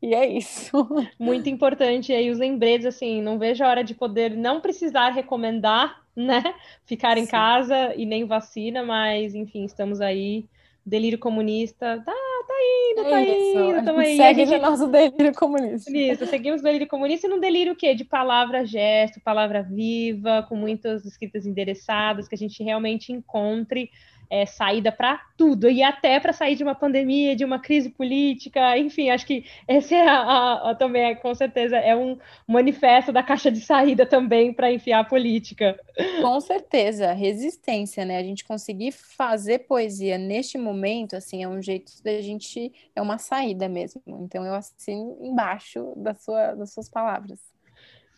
[0.00, 0.72] E é isso.
[1.18, 2.10] Muito importante.
[2.10, 6.42] E aí, os lembretes, assim, não vejo a hora de poder não precisar recomendar, né?
[6.86, 7.30] Ficar em sim.
[7.30, 10.46] casa e nem vacina, mas, enfim, estamos aí.
[10.86, 12.14] Delírio comunista, tá
[12.58, 13.58] indo, é tá isso.
[13.58, 14.16] indo, tamo aí.
[14.16, 14.60] Segue gente...
[14.60, 15.90] nosso delírio comunista.
[15.90, 17.94] Isso, seguimos o delírio comunista e num delírio o quê?
[17.94, 23.90] De palavra gesto, palavra viva, com muitas escritas endereçadas, que a gente realmente encontre
[24.30, 28.76] é, saída para tudo, e até para sair de uma pandemia, de uma crise política,
[28.78, 33.12] enfim, acho que esse é a, a, a também, é, com certeza, é um manifesto
[33.12, 35.78] da caixa de saída também para enfiar a política.
[36.20, 38.18] Com certeza, resistência, né?
[38.18, 43.18] A gente conseguir fazer poesia neste momento, assim, é um jeito da gente, é uma
[43.18, 44.02] saída mesmo.
[44.06, 47.47] Então eu assino embaixo da sua, das suas palavras.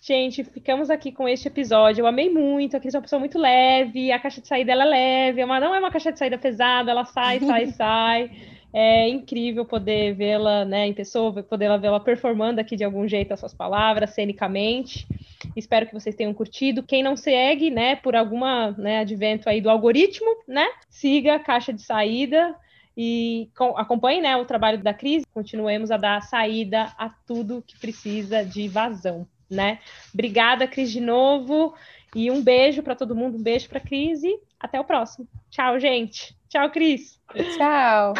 [0.03, 2.03] Gente, ficamos aqui com este episódio.
[2.03, 2.75] Eu amei muito.
[2.75, 4.11] A Cris é uma pessoa muito leve.
[4.11, 5.45] A caixa de saída ela é leve.
[5.45, 6.91] Mas não é uma caixa de saída pesada.
[6.91, 8.31] Ela sai, sai, sai.
[8.73, 13.41] É incrível poder vê-la né, em pessoa, poder vê-la performando aqui de algum jeito as
[13.41, 15.07] suas palavras, cenicamente.
[15.57, 16.83] Espero que vocês tenham curtido.
[16.83, 21.73] Quem não segue, né, por alguma né, advento aí do algoritmo, né, siga a caixa
[21.73, 22.55] de saída
[22.97, 25.27] e acompanhe né, o trabalho da crise.
[25.35, 29.81] Continuemos a dar saída a tudo que precisa de vazão, né?
[30.15, 31.75] Obrigada, Cris, de novo.
[32.15, 35.29] E um beijo para todo mundo, um beijo para Cris e até o próximo.
[35.51, 36.37] Tchau, gente.
[36.49, 37.21] Tchau, Cris.
[37.57, 38.15] Tchau.